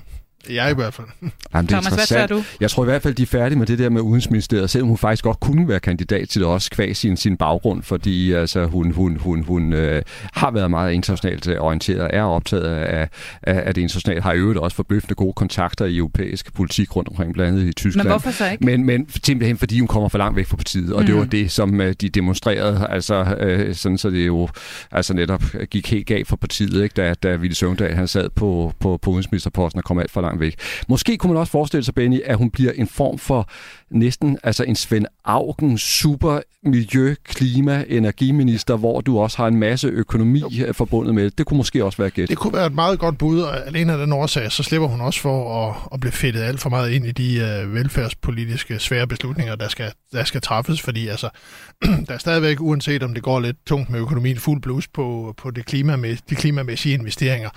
Jeg 0.49 0.71
i 0.71 0.75
hvert 0.75 0.95
fald. 0.95 1.07
Jamen, 1.55 1.67
det 1.67 1.75
er 1.75 1.81
Thomas, 1.81 2.11
hvad 2.11 2.29
du? 2.29 2.43
Jeg 2.61 2.71
tror 2.71 2.83
i 2.83 2.85
hvert 2.85 3.03
fald, 3.03 3.15
de 3.15 3.23
er 3.23 3.27
færdige 3.27 3.59
med 3.59 3.67
det 3.67 3.79
der 3.79 3.89
med 3.89 4.01
Udensministeriet, 4.01 4.71
selvom 4.71 4.89
hun 4.89 4.99
faktisk 4.99 5.25
godt 5.25 5.41
kunne 5.41 5.69
være 5.69 5.81
kandidat 5.81 6.29
til 6.29 6.41
det 6.41 6.49
også, 6.49 6.71
kvæg 6.71 6.97
sin, 6.97 7.17
sin 7.17 7.37
baggrund, 7.37 7.83
fordi 7.83 8.33
altså, 8.33 8.67
hun, 8.67 8.91
hun, 8.91 9.17
hun, 9.17 9.43
hun 9.43 9.73
øh, 9.73 10.03
har 10.33 10.51
været 10.51 10.71
meget 10.71 10.93
internationalt 10.93 11.49
orienteret, 11.59 12.11
er 12.13 12.23
optaget 12.23 12.63
af, 12.63 13.09
af, 13.43 13.63
af 13.67 13.75
det 13.75 13.83
internationale, 13.83 14.23
har 14.23 14.33
i 14.33 14.37
øvrigt 14.37 14.59
også 14.59 14.77
forbløffende 14.77 15.15
gode 15.15 15.33
kontakter 15.33 15.85
i 15.85 15.97
europæisk 15.97 16.55
politik 16.55 16.97
rundt 16.97 17.09
omkring, 17.09 17.35
blandt 17.35 17.59
andet 17.59 17.69
i 17.69 17.73
Tyskland. 17.73 18.09
Men 18.09 18.13
hvorfor 18.13 18.31
så 18.31 18.51
ikke? 18.51 18.65
Men, 18.65 18.85
men 18.85 19.09
simpelthen 19.25 19.59
fordi 19.59 19.79
hun 19.79 19.89
kommer 19.89 20.09
for 20.09 20.19
langt 20.19 20.37
væk 20.37 20.47
fra 20.47 20.57
partiet, 20.57 20.93
og 20.93 21.01
mm. 21.01 21.07
det 21.07 21.15
var 21.15 21.25
det, 21.25 21.51
som 21.51 21.81
øh, 21.81 21.95
de 22.01 22.09
demonstrerede, 22.09 22.87
altså 22.91 23.37
øh, 23.41 23.75
sådan 23.75 23.99
så 23.99 24.11
det 24.11 24.27
jo 24.27 24.49
altså 24.91 25.15
netop 25.15 25.43
gik 25.71 25.91
helt 25.91 26.07
galt 26.07 26.29
for 26.29 26.37
partiet, 26.37 26.83
ikke? 26.83 26.93
Da, 26.97 27.15
da 27.15 27.37
Ville 27.37 27.55
Søvndal 27.55 27.95
han 27.95 28.09
sad 28.09 28.29
på, 28.29 28.73
på, 28.81 28.99
på 29.03 29.11
udenrigsministerposten 29.11 29.79
og 29.79 29.85
kom 29.85 29.99
alt 29.99 30.11
for 30.11 30.21
langt 30.21 30.30
langt 30.31 30.41
væk. 30.41 30.55
Måske 30.89 31.17
kunne 31.17 31.33
man 31.33 31.41
også 31.41 31.53
forestille 31.53 31.85
sig, 31.85 31.95
Benny, 31.95 32.23
at 32.25 32.37
hun 32.37 32.51
bliver 32.51 32.73
en 32.73 32.87
form 32.87 33.19
for 33.19 33.49
næsten 33.91 34.39
altså 34.43 34.65
en 34.65 34.77
Svend 34.77 35.07
Augen 35.25 35.79
super 35.79 36.41
miljø, 36.63 37.15
klima, 37.25 37.85
energiminister, 37.89 38.77
hvor 38.77 39.01
du 39.01 39.19
også 39.19 39.37
har 39.37 39.47
en 39.47 39.57
masse 39.57 39.89
økonomi 39.89 40.43
jo. 40.51 40.73
forbundet 40.73 41.15
med 41.15 41.25
det. 41.25 41.39
Det 41.39 41.47
kunne 41.47 41.57
måske 41.57 41.85
også 41.85 41.99
være 41.99 42.11
gæt. 42.11 42.29
Det 42.29 42.39
kunne 42.39 42.53
være 42.53 42.67
et 42.67 42.75
meget 42.75 42.99
godt 42.99 43.19
bud, 43.19 43.41
og 43.41 43.67
alene 43.67 43.93
af 43.93 43.99
den 43.99 44.13
årsag, 44.13 44.53
så 44.53 44.63
slipper 44.63 44.89
hun 44.89 45.01
også 45.01 45.21
for 45.21 45.69
at, 45.69 45.77
at 45.93 46.01
blive 46.01 46.13
fedtet 46.13 46.41
alt 46.41 46.61
for 46.61 46.71
meget 46.71 46.91
ind 46.91 47.07
i 47.07 47.13
de 47.13 47.63
uh, 47.65 47.75
velfærdspolitiske 47.75 48.79
svære 48.79 49.07
beslutninger, 49.07 49.55
der 49.55 49.69
skal, 49.69 49.93
der 50.13 50.25
skal 50.25 50.41
træffes, 50.41 50.81
fordi 50.81 51.09
altså, 51.09 51.29
der 52.07 52.15
er 52.15 52.19
stadigvæk, 52.19 52.61
uanset 52.61 53.03
om 53.03 53.15
det 53.15 53.23
går 53.23 53.41
lidt 53.41 53.57
tungt 53.67 53.91
med 53.91 54.01
økonomien, 54.01 54.37
fuld 54.37 54.63
blus 54.63 54.89
på, 54.89 55.35
på 55.37 55.51
det 55.51 55.75
klimamæ- 55.75 56.21
de 56.31 56.35
klimamæssige 56.35 56.95
investeringer. 56.95 57.51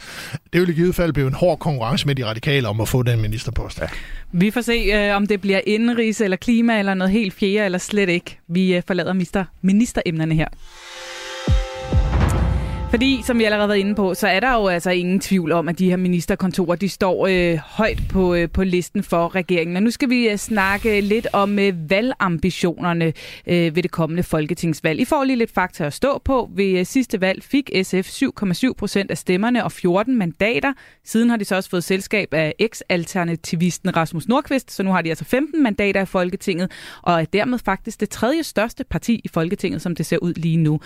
Det 0.54 0.62
vil 0.62 0.70
i 0.70 0.74
givet 0.74 0.96
fald 0.96 1.14
blive 1.14 1.28
en 1.28 1.34
hård 1.34 1.60
konkurrence 1.60 2.08
med 2.08 2.16
de 2.16 2.26
radikale 2.26 2.68
om 2.68 2.82
at 2.82 2.88
få 2.88 3.04
den 3.04 3.22
ministerpost. 3.22 3.80
Ja. 3.80 3.88
Vi 4.32 4.52
får 4.52 4.62
se, 4.62 4.74
øh, 4.74 5.16
om 5.16 5.28
det 5.28 5.42
bliver 5.42 5.62
indenrigs 5.68 6.22
eller 6.24 6.38
klima 6.38 6.80
eller 6.80 6.94
noget 6.94 7.12
helt 7.12 7.34
fjerde, 7.34 7.66
eller 7.66 7.78
slet 7.78 8.10
ikke. 8.10 8.40
Vi 8.48 8.76
øh, 8.76 8.84
forlader 8.88 9.14
mister, 9.14 9.46
ministeremnerne 9.62 10.36
her. 10.36 10.48
Fordi, 12.94 13.22
som 13.24 13.40
vi 13.40 13.44
allerede 13.44 13.62
har 13.62 13.68
været 13.68 13.80
inde 13.80 13.96
på, 13.96 14.14
så 14.14 14.28
er 14.28 14.40
der 14.40 14.54
jo 14.54 14.68
altså 14.68 14.92
ingen 14.92 15.20
tvivl 15.20 15.52
om, 15.52 15.70
at 15.70 15.80
de 15.80 15.90
her 15.90 15.98
ministerkontorer, 15.98 16.76
de 16.76 16.90
står 16.90 17.28
øh, 17.28 17.58
højt 17.58 18.00
på, 18.10 18.36
øh, 18.36 18.50
på 18.50 18.64
listen 18.64 19.04
for 19.04 19.36
regeringen. 19.36 19.78
Og 19.78 19.84
nu 19.84 19.92
skal 19.92 20.10
vi 20.10 20.30
øh, 20.30 20.38
snakke 20.38 21.02
lidt 21.02 21.28
om 21.34 21.60
øh, 21.60 21.90
valgambitionerne 21.90 23.14
øh, 23.48 23.76
ved 23.76 23.84
det 23.84 23.92
kommende 23.92 24.24
folketingsvalg. 24.24 25.00
I 25.00 25.06
får 25.06 25.24
lige 25.24 25.36
lidt 25.36 25.52
fakta 25.52 25.86
at 25.86 25.94
stå 25.94 26.22
på. 26.26 26.50
Ved 26.56 26.80
øh, 26.80 26.86
sidste 26.86 27.22
valg 27.22 27.44
fik 27.44 27.70
SF 27.84 28.24
7,7 28.24 28.74
procent 28.78 29.12
af 29.12 29.18
stemmerne 29.18 29.64
og 29.64 29.72
14 29.72 30.18
mandater. 30.18 30.74
Siden 31.06 31.30
har 31.30 31.38
de 31.38 31.46
så 31.46 31.56
også 31.56 31.70
fået 31.70 31.84
selskab 31.84 32.34
af 32.34 32.54
eks-alternativisten 32.60 33.98
Rasmus 33.98 34.28
Nordqvist, 34.28 34.72
så 34.72 34.84
nu 34.84 34.92
har 34.92 35.02
de 35.02 35.10
altså 35.10 35.26
15 35.26 35.64
mandater 35.64 36.02
i 36.02 36.06
Folketinget, 36.06 36.72
og 37.02 37.22
er 37.22 37.26
dermed 37.26 37.60
faktisk 37.60 38.00
det 38.00 38.10
tredje 38.10 38.44
største 38.44 38.84
parti 38.84 39.22
i 39.24 39.28
Folketinget, 39.28 39.82
som 39.82 39.96
det 39.96 40.06
ser 40.06 40.18
ud 40.18 40.34
lige 40.34 40.58
nu. 40.58 40.80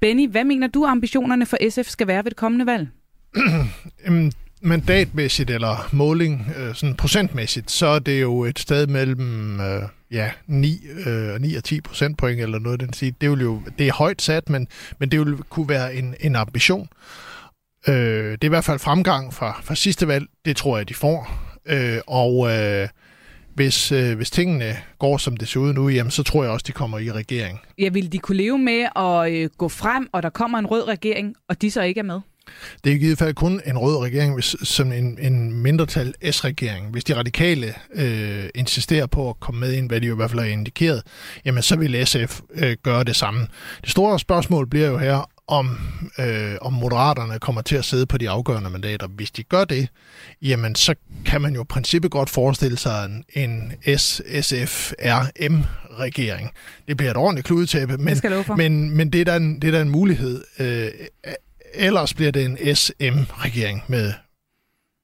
Benny, 0.00 0.28
hvad 0.28 0.44
mener 0.44 0.66
du 0.66 0.84
ambitionerne 0.84 1.46
for 1.52 1.70
SF 1.70 1.90
skal 1.90 2.06
være 2.06 2.24
ved 2.24 2.30
det 2.30 2.36
kommende 2.36 2.66
valg? 2.66 2.88
mandatmæssigt 4.62 5.50
eller 5.50 5.88
måling, 5.92 6.46
øh, 6.56 6.74
sådan 6.74 6.94
procentmæssigt, 6.94 7.70
så 7.70 7.86
er 7.86 7.98
det 7.98 8.22
jo 8.22 8.44
et 8.44 8.58
sted 8.58 8.86
mellem 8.86 9.60
øh, 9.60 9.82
ja, 10.10 10.30
9, 10.46 10.86
øh, 11.06 11.40
9 11.40 11.54
og 11.54 11.64
10 11.64 11.80
procentpoint 11.80 12.40
eller 12.40 12.58
noget 12.58 12.80
den 12.80 12.92
siger. 12.92 13.12
Det, 13.20 13.30
vil 13.30 13.40
jo, 13.40 13.62
det 13.78 13.88
er 13.88 13.92
højt 13.92 14.22
sat, 14.22 14.48
men, 14.48 14.68
men 14.98 15.10
det 15.10 15.20
vil 15.20 15.36
kunne 15.48 15.68
være 15.68 15.94
en, 15.94 16.14
en 16.20 16.36
ambition. 16.36 16.88
Øh, 17.88 17.94
det 18.32 18.44
er 18.44 18.44
i 18.44 18.48
hvert 18.48 18.64
fald 18.64 18.78
fremgang 18.78 19.34
fra, 19.34 19.60
fra 19.62 19.74
sidste 19.74 20.08
valg. 20.08 20.26
Det 20.44 20.56
tror 20.56 20.76
jeg, 20.76 20.88
de 20.88 20.94
får. 20.94 21.42
Øh, 21.66 21.98
og 22.06 22.50
øh, 22.50 22.88
hvis, 23.54 23.92
øh, 23.92 24.16
hvis 24.16 24.30
tingene 24.30 24.76
går, 24.98 25.16
som 25.16 25.36
det 25.36 25.48
ser 25.48 25.60
ud 25.60 25.72
nu, 25.72 25.88
jamen, 25.88 26.10
så 26.10 26.22
tror 26.22 26.42
jeg 26.42 26.52
også, 26.52 26.64
de 26.66 26.72
kommer 26.72 26.98
i 26.98 27.12
regering. 27.12 27.60
Ja, 27.78 27.88
vil 27.88 28.12
de 28.12 28.18
kunne 28.18 28.36
leve 28.36 28.58
med 28.58 28.86
at 28.96 29.32
øh, 29.32 29.50
gå 29.58 29.68
frem, 29.68 30.08
og 30.12 30.22
der 30.22 30.30
kommer 30.30 30.58
en 30.58 30.66
rød 30.66 30.88
regering, 30.88 31.34
og 31.48 31.62
de 31.62 31.70
så 31.70 31.82
ikke 31.82 31.98
er 31.98 32.04
med? 32.04 32.20
Det 32.84 32.90
er 32.90 32.96
i 32.96 32.98
givet 32.98 33.18
fald 33.18 33.34
kun 33.34 33.60
en 33.66 33.78
rød 33.78 33.96
regering, 33.96 34.34
hvis, 34.34 34.56
som 34.62 34.92
en, 34.92 35.18
en 35.20 35.52
mindretal 35.52 36.14
S-regering. 36.32 36.86
Hvis 36.90 37.04
de 37.04 37.16
radikale 37.16 37.74
øh, 37.94 38.44
insisterer 38.54 39.06
på 39.06 39.28
at 39.30 39.40
komme 39.40 39.60
med 39.60 39.72
ind, 39.72 39.88
hvad 39.88 40.00
de 40.00 40.06
jo 40.06 40.14
i 40.14 40.16
hvert 40.16 40.30
fald 40.30 40.40
har 40.40 40.48
indikeret, 40.48 41.02
jamen 41.44 41.62
så 41.62 41.76
vil 41.76 42.06
SF 42.06 42.40
øh, 42.54 42.76
gøre 42.82 43.04
det 43.04 43.16
samme. 43.16 43.46
Det 43.80 43.90
store 43.90 44.18
spørgsmål 44.18 44.66
bliver 44.66 44.88
jo 44.88 44.98
her, 44.98 45.30
om, 45.52 45.78
øh, 46.18 46.54
om 46.60 46.72
moderaterne 46.72 47.38
kommer 47.38 47.62
til 47.62 47.76
at 47.76 47.84
sidde 47.84 48.06
på 48.06 48.18
de 48.18 48.30
afgørende 48.30 48.70
mandater. 48.70 49.06
Hvis 49.06 49.30
de 49.30 49.42
gør 49.42 49.64
det, 49.64 49.88
jamen 50.42 50.74
så 50.74 50.94
kan 51.24 51.40
man 51.40 51.54
jo 51.54 51.62
i 51.62 51.64
princippet 51.64 52.10
godt 52.10 52.30
forestille 52.30 52.78
sig 52.78 53.04
en, 53.04 53.24
en 53.34 53.72
S-SF-RM-regering. 53.98 56.50
Det 56.88 56.96
bliver 56.96 57.10
et 57.10 57.16
ordentligt 57.16 57.46
kludetæppe, 57.46 57.98
men, 57.98 58.20
men, 58.56 58.96
men 58.96 59.12
det, 59.12 59.20
er 59.20 59.24
der 59.24 59.36
en, 59.36 59.62
det 59.62 59.68
er 59.68 59.72
der 59.72 59.82
en 59.82 59.90
mulighed. 59.90 60.44
Øh, 60.58 60.88
ellers 61.74 62.14
bliver 62.14 62.32
det 62.32 62.44
en 62.44 62.76
SM-regering 62.76 63.84
med, 63.88 64.12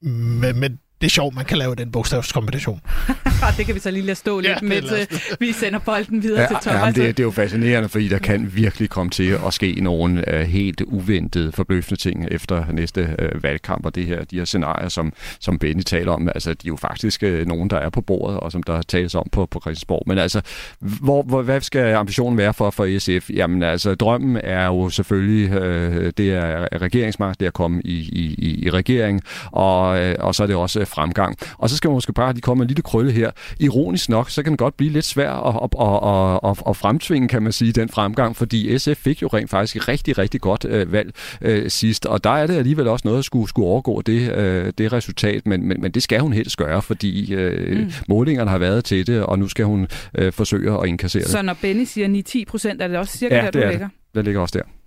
med, 0.01 0.53
med 0.53 0.69
det 1.01 1.07
er 1.07 1.09
sjovt, 1.09 1.35
man 1.35 1.45
kan 1.45 1.57
lave 1.57 1.75
den 1.75 1.91
bogstavskombination. 1.91 2.81
det 3.57 3.65
kan 3.65 3.75
vi 3.75 3.79
så 3.79 3.91
lige 3.91 4.05
lade 4.05 4.15
stå 4.15 4.39
lidt 4.39 4.51
ja, 4.51 4.57
med 4.61 4.81
til. 4.81 5.19
Vi 5.39 5.51
sender 5.51 5.79
bolden 5.79 6.23
videre 6.23 6.41
ja, 6.41 6.47
til 6.47 6.57
Thomas. 6.61 6.79
Jamen, 6.81 6.95
det, 6.95 7.17
det 7.17 7.23
er 7.23 7.27
jo 7.27 7.31
fascinerende, 7.31 7.89
fordi 7.89 8.07
der 8.07 8.17
kan 8.19 8.55
virkelig 8.55 8.89
komme 8.89 9.09
til 9.09 9.37
at 9.47 9.53
ske 9.53 9.79
nogle 9.81 10.23
uh, 10.33 10.39
helt 10.39 10.81
uventede, 10.81 11.51
forbløffende 11.51 12.01
ting 12.01 12.27
efter 12.31 12.65
næste 12.71 13.15
uh, 13.35 13.43
valgkamp, 13.43 13.85
og 13.85 13.95
det 13.95 14.05
her, 14.05 14.23
de 14.23 14.35
her 14.35 14.45
scenarier, 14.45 14.89
som, 14.89 15.13
som 15.39 15.59
Benny 15.59 15.81
taler 15.81 16.11
om, 16.11 16.27
altså, 16.27 16.49
de 16.49 16.67
er 16.67 16.67
jo 16.67 16.75
faktisk 16.75 17.23
uh, 17.23 17.47
nogen, 17.47 17.69
der 17.69 17.77
er 17.77 17.89
på 17.89 18.01
bordet, 18.01 18.39
og 18.39 18.51
som 18.51 18.63
der 18.63 18.81
tales 18.81 19.15
om 19.15 19.27
på, 19.31 19.45
på 19.45 19.59
Christiansborg. 19.59 20.03
Men 20.07 20.17
altså, 20.17 20.41
hvor, 20.79 21.23
hvor, 21.23 21.41
hvad 21.41 21.61
skal 21.61 21.95
ambitionen 21.95 22.37
være 22.37 22.53
for, 22.53 22.69
for 22.69 22.99
SF? 22.99 23.29
Jamen 23.29 23.63
altså, 23.63 23.95
drømmen 23.95 24.41
er 24.43 24.65
jo 24.65 24.89
selvfølgelig, 24.89 25.49
uh, 25.49 26.09
det 26.17 26.33
er 26.33 26.81
regeringsmagt, 26.81 27.39
det 27.39 27.45
er 27.45 27.49
at 27.49 27.53
komme 27.53 27.81
i, 27.85 27.97
i, 28.37 28.65
i 28.65 28.69
regering, 28.69 29.21
og, 29.51 29.99
uh, 30.01 30.13
og 30.19 30.35
så 30.35 30.43
er 30.43 30.47
det 30.47 30.55
også 30.55 30.85
fremgang. 30.89 31.35
Og 31.57 31.69
så 31.69 31.77
skal 31.77 31.87
man 31.87 31.93
måske 31.93 32.13
bare 32.13 32.33
lige 32.33 32.41
komme 32.41 32.63
en 32.63 32.67
lille 32.67 32.83
krølle 32.83 33.11
her. 33.11 33.31
Ironisk 33.59 34.09
nok, 34.09 34.29
så 34.29 34.43
kan 34.43 34.51
den 34.51 34.57
godt 34.57 34.77
blive 34.77 34.91
lidt 34.91 35.05
svær 35.05 35.31
at, 35.31 35.55
at, 35.63 35.69
at, 35.81 36.51
at, 36.51 36.69
at 36.69 36.75
fremtvinge, 36.75 37.27
kan 37.27 37.43
man 37.43 37.51
sige, 37.51 37.71
den 37.71 37.89
fremgang, 37.89 38.35
fordi 38.35 38.77
SF 38.77 38.97
fik 38.97 39.21
jo 39.21 39.27
rent 39.27 39.49
faktisk 39.49 39.75
et 39.75 39.87
rigtig, 39.87 40.17
rigtig 40.17 40.41
godt 40.41 40.65
øh, 40.65 40.91
valg 40.91 41.13
øh, 41.41 41.69
sidst, 41.69 42.05
og 42.05 42.23
der 42.23 42.29
er 42.29 42.47
det 42.47 42.55
alligevel 42.55 42.87
også 42.87 43.07
noget, 43.07 43.19
at 43.19 43.25
skulle, 43.25 43.49
skulle 43.49 43.67
overgå 43.67 44.01
det, 44.01 44.37
øh, 44.37 44.73
det 44.77 44.93
resultat, 44.93 45.47
men, 45.47 45.67
men, 45.67 45.81
men 45.81 45.91
det 45.91 46.03
skal 46.03 46.19
hun 46.19 46.33
helst 46.33 46.57
gøre, 46.57 46.81
fordi 46.81 47.33
øh, 47.33 47.77
mm. 47.77 47.91
målingerne 48.07 48.49
har 48.49 48.57
været 48.57 48.85
til 48.85 49.07
det, 49.07 49.23
og 49.23 49.39
nu 49.39 49.47
skal 49.47 49.65
hun 49.65 49.87
øh, 50.15 50.33
forsøge 50.33 50.79
at 50.81 50.87
inkassere 50.87 51.23
det. 51.23 51.31
Så 51.31 51.41
når 51.41 51.55
Benny 51.61 51.83
siger 51.83 52.43
9-10 52.47 52.51
procent, 52.51 52.81
er 52.81 52.87
det 52.87 52.97
også 52.97 53.17
cirka 53.17 53.35
ja, 53.35 53.41
der, 53.41 53.51
du 53.51 53.59
det 53.59 53.67
ligger? 53.67 53.87
Det. 53.87 54.15
det 54.15 54.25
ligger 54.25 54.41
også 54.41 54.57
der. 54.57 54.78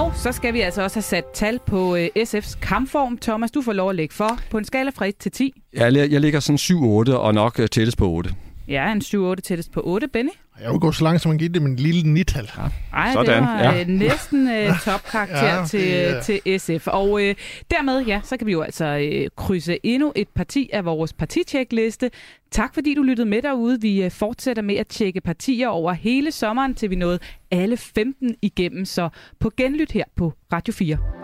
Og 0.00 0.12
så 0.16 0.32
skal 0.32 0.54
vi 0.54 0.60
altså 0.60 0.82
også 0.82 0.96
have 0.96 1.02
sat 1.02 1.24
tal 1.34 1.58
på 1.66 1.96
øh, 1.96 2.08
SF's 2.18 2.58
kampform. 2.60 3.18
Thomas, 3.18 3.50
du 3.50 3.62
får 3.62 3.72
lov 3.72 3.90
at 3.90 3.96
lægge 3.96 4.14
for 4.14 4.38
på 4.50 4.58
en 4.58 4.64
skala 4.64 4.90
fra 4.94 5.06
1 5.06 5.16
til 5.16 5.32
10. 5.32 5.62
Ja, 5.76 5.92
jeg 6.10 6.20
ligger 6.20 6.40
sådan 6.40 6.58
7-8 6.58 7.12
og 7.12 7.34
nok 7.34 7.60
øh, 7.60 7.68
tættest 7.68 7.98
på 7.98 8.10
8. 8.10 8.34
Ja, 8.68 8.92
en 8.92 9.00
7-8 9.00 9.34
tættest 9.34 9.72
på 9.72 9.80
8, 9.84 10.08
Benny. 10.08 10.30
Jeg 10.60 10.70
vil 10.70 10.80
gå 10.80 10.92
så 10.92 11.04
langt, 11.04 11.22
som 11.22 11.28
man 11.28 11.38
giver 11.38 11.52
det 11.52 11.62
med 11.62 11.70
en 11.70 11.76
lille 11.76 12.12
nital. 12.12 12.50
Ja. 12.58 12.62
Ej, 12.92 13.12
Sådan. 13.12 13.42
det 13.42 13.42
var 13.42 13.62
ja. 13.62 13.80
øh, 13.80 13.86
næsten 13.86 14.48
øh, 14.48 14.78
topkarakter 14.84 15.58
ja, 15.58 15.66
til, 15.66 15.88
ja. 15.88 16.20
til 16.20 16.60
SF. 16.60 16.86
Og 16.86 17.22
øh, 17.22 17.34
dermed, 17.70 18.04
ja, 18.04 18.20
så 18.24 18.36
kan 18.36 18.46
vi 18.46 18.52
jo 18.52 18.62
altså 18.62 18.84
øh, 18.84 19.28
krydse 19.36 19.78
endnu 19.82 20.12
et 20.16 20.28
parti 20.28 20.70
af 20.72 20.84
vores 20.84 21.12
partitjekliste. 21.12 22.10
Tak 22.50 22.74
fordi 22.74 22.94
du 22.94 23.02
lyttede 23.02 23.28
med 23.28 23.42
derude. 23.42 23.80
Vi 23.80 24.02
øh, 24.02 24.10
fortsætter 24.10 24.62
med 24.62 24.76
at 24.76 24.86
tjekke 24.86 25.20
partier 25.20 25.68
over 25.68 25.92
hele 25.92 26.32
sommeren, 26.32 26.74
til 26.74 26.90
vi 26.90 26.96
nåede 26.96 27.18
alle 27.50 27.76
15 27.76 28.34
igennem. 28.42 28.84
Så 28.84 29.08
på 29.40 29.50
genlyt 29.56 29.92
her 29.92 30.04
på 30.16 30.32
Radio 30.52 30.72
4. 30.72 31.21